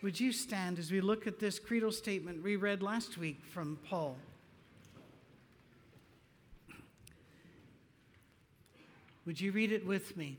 Would 0.03 0.19
you 0.19 0.31
stand 0.31 0.79
as 0.79 0.91
we 0.91 0.99
look 0.99 1.27
at 1.27 1.39
this 1.39 1.59
creedal 1.59 1.91
statement 1.91 2.43
we 2.43 2.55
read 2.55 2.81
last 2.81 3.17
week 3.17 3.45
from 3.45 3.77
Paul? 3.87 4.17
Would 9.25 9.39
you 9.39 9.51
read 9.51 9.71
it 9.71 9.85
with 9.85 10.17
me? 10.17 10.37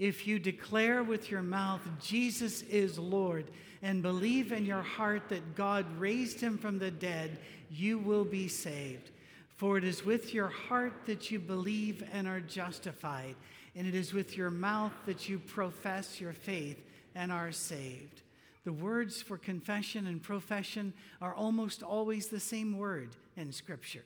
If 0.00 0.26
you 0.26 0.38
declare 0.38 1.02
with 1.02 1.30
your 1.30 1.42
mouth 1.42 1.82
Jesus 2.00 2.62
is 2.62 2.98
Lord 2.98 3.50
and 3.82 4.00
believe 4.00 4.50
in 4.50 4.64
your 4.64 4.80
heart 4.80 5.28
that 5.28 5.54
God 5.54 5.84
raised 5.98 6.40
him 6.40 6.56
from 6.56 6.78
the 6.78 6.90
dead, 6.90 7.38
you 7.70 7.98
will 7.98 8.24
be 8.24 8.48
saved. 8.48 9.10
For 9.58 9.76
it 9.76 9.84
is 9.84 10.02
with 10.02 10.32
your 10.32 10.48
heart 10.48 10.94
that 11.04 11.30
you 11.30 11.38
believe 11.38 12.02
and 12.14 12.26
are 12.26 12.40
justified, 12.40 13.34
and 13.76 13.86
it 13.86 13.94
is 13.94 14.14
with 14.14 14.38
your 14.38 14.50
mouth 14.50 14.94
that 15.04 15.28
you 15.28 15.38
profess 15.38 16.18
your 16.18 16.32
faith 16.32 16.82
and 17.14 17.30
are 17.30 17.52
saved. 17.52 18.22
The 18.64 18.72
words 18.72 19.20
for 19.20 19.36
confession 19.36 20.06
and 20.06 20.22
profession 20.22 20.94
are 21.20 21.34
almost 21.34 21.82
always 21.82 22.28
the 22.28 22.40
same 22.40 22.78
word 22.78 23.10
in 23.36 23.52
Scripture. 23.52 24.04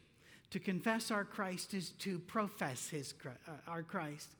To 0.50 0.58
confess 0.58 1.12
our 1.12 1.24
Christ 1.24 1.72
is 1.72 1.90
to 2.00 2.18
profess 2.18 2.88
his, 2.88 3.14
uh, 3.24 3.52
our 3.68 3.84
Christ. 3.84 4.30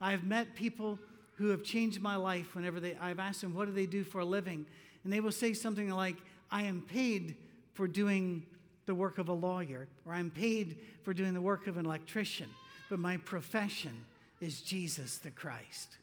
I've 0.00 0.24
met 0.24 0.54
people 0.54 0.98
who 1.36 1.48
have 1.48 1.62
changed 1.62 2.00
my 2.00 2.16
life 2.16 2.54
whenever 2.54 2.80
they, 2.80 2.96
I've 3.00 3.18
asked 3.18 3.40
them, 3.40 3.54
what 3.54 3.66
do 3.66 3.72
they 3.72 3.86
do 3.86 4.04
for 4.04 4.20
a 4.20 4.24
living? 4.24 4.66
And 5.04 5.12
they 5.12 5.20
will 5.20 5.32
say 5.32 5.52
something 5.52 5.88
like, 5.90 6.16
I 6.50 6.62
am 6.62 6.82
paid 6.82 7.36
for 7.74 7.86
doing 7.86 8.44
the 8.86 8.94
work 8.94 9.18
of 9.18 9.28
a 9.28 9.32
lawyer, 9.32 9.86
or 10.06 10.14
I'm 10.14 10.30
paid 10.30 10.78
for 11.02 11.12
doing 11.12 11.34
the 11.34 11.40
work 11.40 11.66
of 11.66 11.76
an 11.76 11.86
electrician, 11.86 12.48
but 12.88 12.98
my 12.98 13.18
profession 13.18 14.04
is 14.40 14.62
Jesus 14.62 15.18
the 15.18 15.30
Christ. 15.30 15.98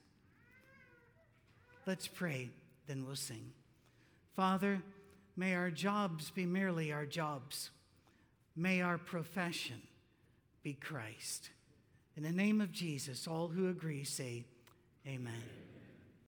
Let's 1.85 2.07
pray 2.07 2.49
then 2.87 3.05
we'll 3.05 3.15
sing. 3.15 3.51
Father, 4.35 4.81
may 5.35 5.55
our 5.55 5.71
jobs 5.71 6.29
be 6.31 6.45
merely 6.45 6.91
our 6.91 7.05
jobs. 7.05 7.71
May 8.55 8.81
our 8.81 8.97
profession 8.97 9.81
be 10.63 10.73
Christ. 10.73 11.49
In 12.17 12.23
the 12.23 12.31
name 12.31 12.61
of 12.61 12.71
Jesus, 12.71 13.27
all 13.27 13.47
who 13.49 13.69
agree 13.69 14.03
say, 14.03 14.45
Amen. 15.07 15.33